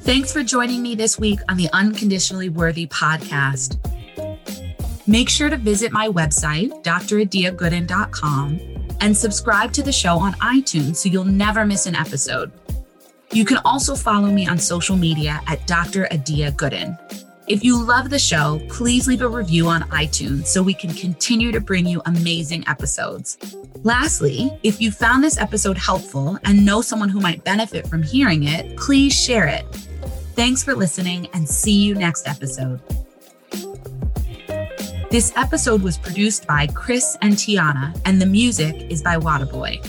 Thanks 0.00 0.32
for 0.32 0.42
joining 0.42 0.82
me 0.82 0.94
this 0.94 1.18
week 1.18 1.40
on 1.48 1.56
the 1.56 1.68
Unconditionally 1.72 2.48
Worthy 2.48 2.86
podcast. 2.86 3.76
Make 5.06 5.28
sure 5.28 5.50
to 5.50 5.56
visit 5.56 5.92
my 5.92 6.08
website, 6.08 6.82
dradiagooden.com, 6.82 8.60
and 9.00 9.16
subscribe 9.16 9.72
to 9.72 9.82
the 9.82 9.92
show 9.92 10.18
on 10.18 10.32
iTunes 10.34 10.96
so 10.96 11.08
you'll 11.08 11.24
never 11.24 11.66
miss 11.66 11.86
an 11.86 11.94
episode. 11.94 12.50
You 13.32 13.44
can 13.44 13.58
also 13.64 13.94
follow 13.94 14.28
me 14.28 14.46
on 14.46 14.58
social 14.58 14.96
media 14.96 15.40
at 15.46 15.66
Dr. 15.66 16.06
Adia 16.12 16.52
Gooden. 16.52 16.98
If 17.46 17.62
you 17.62 17.80
love 17.80 18.10
the 18.10 18.18
show, 18.18 18.60
please 18.68 19.06
leave 19.06 19.22
a 19.22 19.28
review 19.28 19.68
on 19.68 19.82
iTunes 19.90 20.46
so 20.46 20.62
we 20.62 20.74
can 20.74 20.92
continue 20.94 21.52
to 21.52 21.60
bring 21.60 21.86
you 21.86 22.02
amazing 22.06 22.64
episodes. 22.66 23.38
Lastly, 23.84 24.50
if 24.64 24.80
you 24.80 24.90
found 24.90 25.22
this 25.22 25.38
episode 25.38 25.78
helpful 25.78 26.38
and 26.44 26.66
know 26.66 26.80
someone 26.80 27.08
who 27.08 27.20
might 27.20 27.44
benefit 27.44 27.86
from 27.86 28.02
hearing 28.02 28.44
it, 28.44 28.76
please 28.76 29.12
share 29.14 29.46
it. 29.46 29.64
Thanks 30.34 30.64
for 30.64 30.74
listening 30.74 31.28
and 31.34 31.48
see 31.48 31.84
you 31.84 31.94
next 31.94 32.26
episode. 32.26 32.80
This 35.08 35.32
episode 35.36 35.82
was 35.82 35.96
produced 35.96 36.48
by 36.48 36.66
Chris 36.66 37.16
and 37.22 37.34
Tiana, 37.34 37.96
and 38.04 38.20
the 38.20 38.26
music 38.26 38.90
is 38.90 39.02
by 39.02 39.16
Wadaboy. 39.16 39.80